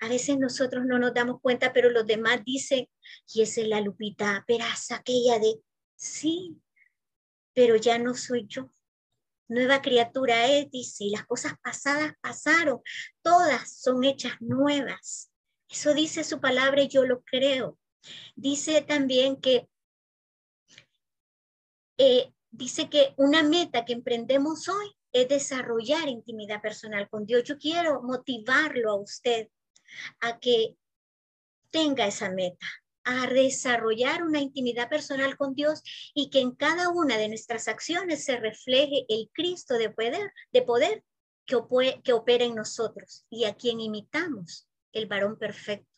A 0.00 0.08
veces 0.08 0.38
nosotros 0.38 0.86
no 0.86 0.98
nos 0.98 1.12
damos 1.12 1.38
cuenta, 1.42 1.74
pero 1.74 1.90
los 1.90 2.06
demás 2.06 2.42
dicen, 2.42 2.88
y 3.34 3.42
esa 3.42 3.60
es 3.60 3.68
la 3.68 3.82
Lupita 3.82 4.42
Peraza, 4.46 4.96
aquella 4.96 5.38
de, 5.38 5.60
sí, 5.94 6.56
pero 7.52 7.76
ya 7.76 7.98
no 7.98 8.14
soy 8.14 8.46
yo. 8.48 8.72
Nueva 9.46 9.82
criatura 9.82 10.46
es, 10.46 10.70
dice, 10.70 11.04
y 11.04 11.10
las 11.10 11.26
cosas 11.26 11.52
pasadas 11.62 12.14
pasaron, 12.22 12.80
todas 13.20 13.78
son 13.78 14.04
hechas 14.04 14.40
nuevas. 14.40 15.30
Eso 15.68 15.92
dice 15.92 16.24
su 16.24 16.40
palabra 16.40 16.80
y 16.80 16.88
yo 16.88 17.04
lo 17.04 17.22
creo. 17.24 17.78
Dice 18.36 18.80
también 18.80 19.38
que 19.38 19.68
eh, 21.98 22.32
dice 22.58 22.90
que 22.90 23.14
una 23.16 23.44
meta 23.44 23.84
que 23.84 23.92
emprendemos 23.92 24.68
hoy 24.68 24.92
es 25.12 25.28
desarrollar 25.28 26.08
intimidad 26.08 26.60
personal 26.60 27.08
con 27.08 27.24
Dios. 27.24 27.44
Yo 27.44 27.56
quiero 27.56 28.02
motivarlo 28.02 28.90
a 28.90 28.96
usted 28.96 29.48
a 30.20 30.38
que 30.40 30.76
tenga 31.70 32.06
esa 32.06 32.30
meta, 32.30 32.66
a 33.04 33.28
desarrollar 33.28 34.24
una 34.24 34.40
intimidad 34.40 34.88
personal 34.88 35.36
con 35.36 35.54
Dios 35.54 35.82
y 36.14 36.30
que 36.30 36.40
en 36.40 36.50
cada 36.50 36.90
una 36.90 37.16
de 37.16 37.28
nuestras 37.28 37.68
acciones 37.68 38.24
se 38.24 38.36
refleje 38.36 39.06
el 39.08 39.30
Cristo 39.32 39.74
de 39.74 39.90
poder, 39.90 40.32
de 40.52 40.62
poder 40.62 41.04
que, 41.46 41.56
que 42.02 42.12
opera 42.12 42.44
en 42.44 42.56
nosotros 42.56 43.24
y 43.30 43.44
a 43.44 43.54
quien 43.54 43.80
imitamos, 43.80 44.68
el 44.92 45.06
varón 45.06 45.38
perfecto. 45.38 45.88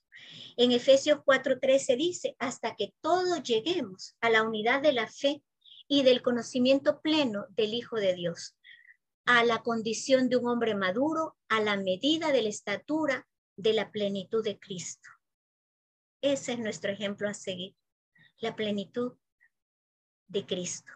En 0.58 0.72
Efesios 0.72 1.20
4:13 1.24 1.96
dice, 1.96 2.36
hasta 2.38 2.76
que 2.76 2.92
todos 3.00 3.42
lleguemos 3.42 4.14
a 4.20 4.28
la 4.28 4.42
unidad 4.42 4.82
de 4.82 4.92
la 4.92 5.08
fe 5.08 5.42
y 5.93 6.05
del 6.05 6.22
conocimiento 6.22 7.01
pleno 7.01 7.47
del 7.51 7.74
Hijo 7.74 7.97
de 7.97 8.14
Dios, 8.14 8.57
a 9.26 9.45
la 9.45 9.64
condición 9.64 10.28
de 10.28 10.36
un 10.36 10.47
hombre 10.47 10.76
maduro, 10.76 11.36
a 11.49 11.61
la 11.61 11.76
medida 11.76 12.30
de 12.30 12.43
la 12.43 12.49
estatura 12.49 13.26
de 13.57 13.72
la 13.72 13.91
plenitud 13.91 14.45
de 14.45 14.57
Cristo. 14.57 15.11
Ese 16.22 16.53
es 16.53 16.61
nuestro 16.61 16.93
ejemplo 16.93 17.28
a 17.28 17.34
seguir, 17.34 17.74
la 18.38 18.55
plenitud 18.55 19.14
de 20.28 20.47
Cristo. 20.47 20.93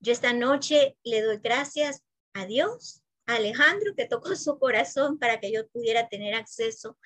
Yo 0.00 0.12
esta 0.12 0.34
noche 0.34 0.98
le 1.02 1.22
doy 1.22 1.38
gracias 1.38 2.04
a 2.34 2.44
Dios, 2.44 3.02
a 3.24 3.36
Alejandro, 3.36 3.94
que 3.96 4.06
tocó 4.06 4.36
su 4.36 4.58
corazón 4.58 5.18
para 5.18 5.40
que 5.40 5.50
yo 5.50 5.66
pudiera 5.68 6.08
tener 6.08 6.34
acceso 6.34 6.98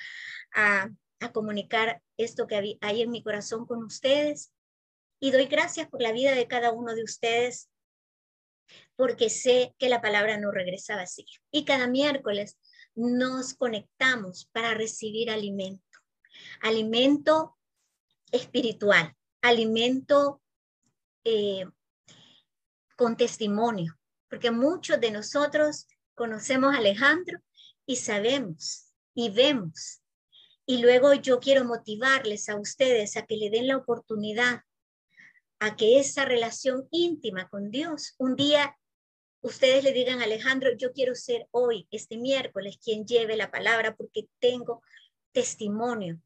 a, 0.52 0.90
a 1.20 1.32
comunicar 1.32 2.02
esto 2.16 2.48
que 2.48 2.76
hay 2.80 3.02
en 3.02 3.10
mi 3.12 3.22
corazón 3.22 3.66
con 3.66 3.84
ustedes. 3.84 4.53
Y 5.24 5.30
doy 5.30 5.46
gracias 5.46 5.88
por 5.88 6.02
la 6.02 6.12
vida 6.12 6.34
de 6.34 6.46
cada 6.46 6.70
uno 6.70 6.94
de 6.94 7.02
ustedes, 7.02 7.70
porque 8.94 9.30
sé 9.30 9.74
que 9.78 9.88
la 9.88 10.02
palabra 10.02 10.36
no 10.36 10.50
regresa 10.50 10.96
vacía. 10.96 11.24
Y 11.50 11.64
cada 11.64 11.86
miércoles 11.86 12.58
nos 12.94 13.54
conectamos 13.54 14.50
para 14.52 14.74
recibir 14.74 15.30
alimento, 15.30 15.98
alimento 16.60 17.56
espiritual, 18.32 19.14
alimento 19.40 20.42
eh, 21.24 21.64
con 22.94 23.16
testimonio, 23.16 23.98
porque 24.28 24.50
muchos 24.50 25.00
de 25.00 25.10
nosotros 25.10 25.86
conocemos 26.14 26.74
a 26.74 26.78
Alejandro 26.80 27.38
y 27.86 27.96
sabemos 27.96 28.92
y 29.14 29.30
vemos. 29.30 30.02
Y 30.66 30.82
luego 30.82 31.14
yo 31.14 31.40
quiero 31.40 31.64
motivarles 31.64 32.50
a 32.50 32.56
ustedes 32.56 33.16
a 33.16 33.24
que 33.24 33.38
le 33.38 33.48
den 33.48 33.68
la 33.68 33.78
oportunidad 33.78 34.60
a 35.64 35.76
que 35.76 35.98
esa 35.98 36.26
relación 36.26 36.86
íntima 36.90 37.48
con 37.48 37.70
Dios, 37.70 38.14
un 38.18 38.36
día 38.36 38.76
ustedes 39.40 39.82
le 39.82 39.92
digan 39.92 40.20
a 40.20 40.24
Alejandro, 40.24 40.76
yo 40.76 40.92
quiero 40.92 41.14
ser 41.14 41.48
hoy, 41.52 41.88
este 41.90 42.18
miércoles, 42.18 42.78
quien 42.82 43.06
lleve 43.06 43.34
la 43.34 43.50
palabra 43.50 43.96
porque 43.96 44.28
tengo 44.40 44.82
testimonio. 45.32 46.20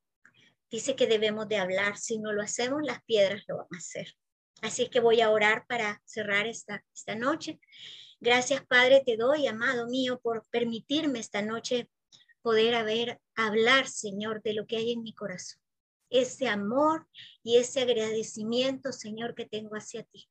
Dice 0.68 0.96
que 0.96 1.06
debemos 1.06 1.48
de 1.48 1.56
hablar, 1.56 1.98
si 1.98 2.18
no 2.18 2.32
lo 2.32 2.42
hacemos, 2.42 2.82
las 2.82 3.02
piedras 3.04 3.44
lo 3.46 3.58
van 3.58 3.68
a 3.72 3.76
hacer. 3.76 4.12
Así 4.60 4.82
es 4.82 4.90
que 4.90 4.98
voy 4.98 5.20
a 5.20 5.30
orar 5.30 5.66
para 5.68 6.02
cerrar 6.04 6.48
esta, 6.48 6.84
esta 6.92 7.14
noche. 7.14 7.60
Gracias, 8.18 8.66
Padre, 8.66 9.04
te 9.06 9.16
doy, 9.16 9.46
amado 9.46 9.86
mío, 9.86 10.18
por 10.20 10.44
permitirme 10.50 11.20
esta 11.20 11.42
noche 11.42 11.88
poder 12.42 12.74
haber, 12.74 13.20
hablar, 13.36 13.86
Señor, 13.86 14.42
de 14.42 14.54
lo 14.54 14.66
que 14.66 14.78
hay 14.78 14.92
en 14.92 15.02
mi 15.02 15.14
corazón 15.14 15.60
ese 16.10 16.48
amor 16.48 17.06
y 17.42 17.56
ese 17.56 17.80
agradecimiento, 17.80 18.92
Señor, 18.92 19.34
que 19.34 19.46
tengo 19.46 19.74
hacia 19.74 20.02
ti. 20.04 20.28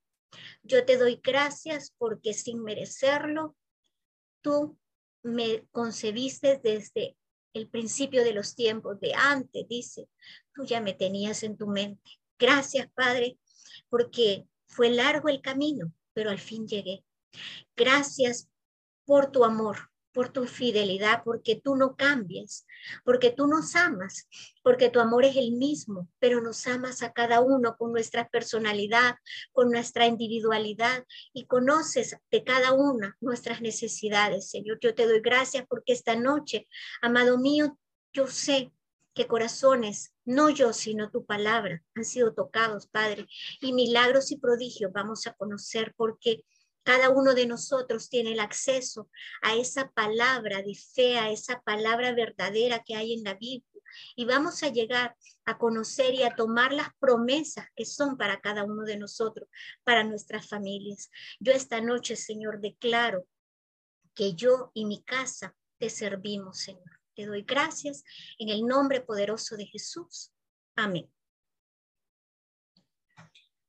Yo 0.64 0.86
te 0.86 0.98
doy 0.98 1.20
gracias 1.24 1.94
porque 1.98 2.34
sin 2.34 2.64
merecerlo, 2.64 3.56
tú 4.42 4.78
me 5.24 5.66
concebiste 5.72 6.60
desde 6.64 7.18
el 7.54 7.70
principio 7.70 8.24
de 8.24 8.34
los 8.34 8.56
tiempos, 8.56 9.00
de 9.00 9.14
antes, 9.14 9.68
dice, 9.68 10.08
tú 10.54 10.64
ya 10.66 10.82
me 10.82 10.94
tenías 10.94 11.44
en 11.44 11.58
tu 11.58 11.68
mente. 11.68 12.12
Gracias, 12.38 12.88
Padre, 12.94 13.38
porque 13.90 14.48
fue 14.68 14.90
largo 14.90 15.30
el 15.30 15.42
camino, 15.42 15.92
pero 16.14 16.30
al 16.30 16.40
fin 16.40 16.68
llegué. 16.68 17.04
Gracias 17.76 18.50
por 19.06 19.32
tu 19.32 19.44
amor, 19.44 19.90
por 20.18 20.30
tu 20.30 20.48
fidelidad, 20.48 21.22
porque 21.24 21.62
tú 21.64 21.76
no 21.76 21.96
cambias, 21.96 22.66
porque 23.06 23.30
tú 23.30 23.46
nos 23.46 23.76
amas, 23.76 24.28
porque 24.64 24.90
tu 24.90 25.00
amor 25.00 25.26
es 25.26 25.36
el 25.36 25.52
mismo, 25.52 26.10
pero 26.18 26.42
nos 26.42 26.66
amas 26.66 27.04
a 27.04 27.14
cada 27.14 27.40
uno 27.40 27.78
con 27.78 27.92
nuestra 27.92 28.28
personalidad, 28.28 29.18
con 29.52 29.70
nuestra 29.70 30.08
individualidad 30.08 31.06
y 31.34 31.46
conoces 31.46 32.18
de 32.32 32.44
cada 32.44 32.74
una 32.74 33.16
nuestras 33.22 33.62
necesidades, 33.62 34.50
Señor. 34.50 34.80
Yo 34.82 34.96
te 34.96 35.06
doy 35.06 35.22
gracias 35.22 35.68
porque 35.70 35.94
esta 35.94 36.16
noche, 36.16 36.68
amado 37.04 37.38
mío, 37.38 37.78
yo 38.12 38.26
sé 38.26 38.72
que 39.14 39.28
corazones, 39.28 40.16
no 40.26 40.50
yo, 40.50 40.74
sino 40.74 41.12
tu 41.12 41.28
palabra, 41.28 41.84
han 41.94 42.06
sido 42.06 42.34
tocados, 42.34 42.88
Padre, 42.88 43.28
y 43.62 43.72
milagros 43.72 44.32
y 44.32 44.38
prodigios 44.38 44.92
vamos 44.92 45.28
a 45.28 45.34
conocer 45.34 45.94
porque 45.96 46.44
cada 46.88 47.10
uno 47.10 47.34
de 47.34 47.46
nosotros 47.46 48.08
tiene 48.08 48.32
el 48.32 48.40
acceso 48.40 49.10
a 49.42 49.56
esa 49.56 49.92
palabra 49.92 50.62
de 50.62 50.74
fe, 50.74 51.18
a 51.18 51.30
esa 51.30 51.60
palabra 51.60 52.14
verdadera 52.14 52.82
que 52.82 52.96
hay 52.96 53.12
en 53.12 53.26
la 53.26 53.34
Biblia. 53.34 53.82
Y 54.16 54.24
vamos 54.24 54.64
a 54.64 54.70
llegar 54.70 55.14
a 55.44 55.58
conocer 55.58 56.14
y 56.14 56.24
a 56.24 56.34
tomar 56.34 56.72
las 56.72 56.88
promesas 56.98 57.66
que 57.76 57.84
son 57.84 58.16
para 58.16 58.40
cada 58.40 58.64
uno 58.64 58.84
de 58.84 58.96
nosotros, 58.96 59.50
para 59.84 60.06
nuestras 60.06 60.48
familias. 60.48 61.10
Yo 61.42 61.52
esta 61.52 61.82
noche, 61.82 62.16
Señor, 62.16 62.62
declaro 62.62 63.28
que 64.16 64.34
yo 64.34 64.72
y 64.74 64.86
mi 64.86 65.04
casa 65.04 65.58
te 65.80 65.90
servimos, 65.90 66.60
Señor. 66.60 67.02
Te 67.16 67.26
doy 67.26 67.42
gracias 67.42 68.06
en 68.40 68.48
el 68.48 68.62
nombre 68.62 69.02
poderoso 69.02 69.58
de 69.58 69.66
Jesús. 69.66 70.32
Amén. 70.78 71.12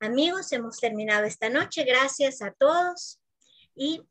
Amigos, 0.00 0.52
hemos 0.52 0.78
terminado 0.78 1.24
esta 1.24 1.48
noche. 1.48 1.84
Gracias 1.84 2.40
a 2.40 2.52
todos 2.52 3.20
y 3.74 4.02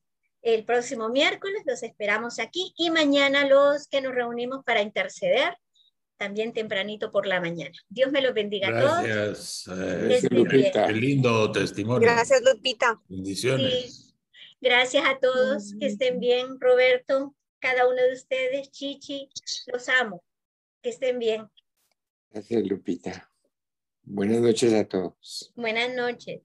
el 0.41 0.65
próximo 0.65 1.09
miércoles, 1.09 1.63
los 1.65 1.81
esperamos 1.83 2.39
aquí 2.39 2.73
y 2.77 2.89
mañana 2.89 3.47
los 3.47 3.87
que 3.87 4.01
nos 4.01 4.13
reunimos 4.13 4.63
para 4.63 4.81
interceder, 4.81 5.57
también 6.17 6.53
tempranito 6.53 7.11
por 7.11 7.25
la 7.25 7.39
mañana. 7.39 7.75
Dios 7.89 8.11
me 8.11 8.21
los 8.21 8.33
bendiga 8.33 8.69
a 8.69 8.79
todos. 8.79 9.03
Gracias, 9.03 9.67
eh, 9.67 10.27
Lupita. 10.29 10.87
Qué 10.87 10.93
lindo 10.93 11.51
testimonio. 11.51 12.07
Gracias, 12.07 12.41
Lupita. 12.41 13.01
Bendiciones. 13.07 14.15
Gracias 14.59 15.05
a 15.05 15.19
todos, 15.19 15.73
que 15.79 15.87
estén 15.87 16.19
bien, 16.19 16.59
Roberto, 16.59 17.35
cada 17.59 17.87
uno 17.87 18.01
de 18.01 18.13
ustedes, 18.13 18.71
Chichi, 18.71 19.29
los 19.67 19.87
amo, 19.89 20.23
que 20.81 20.89
estén 20.89 21.19
bien. 21.19 21.47
Gracias, 22.31 22.63
Lupita. 22.63 23.29
Buenas 24.09 24.39
noches 24.39 24.73
a 24.73 24.87
todos. 24.87 25.51
Buenas 25.53 25.93
noches. 25.93 26.41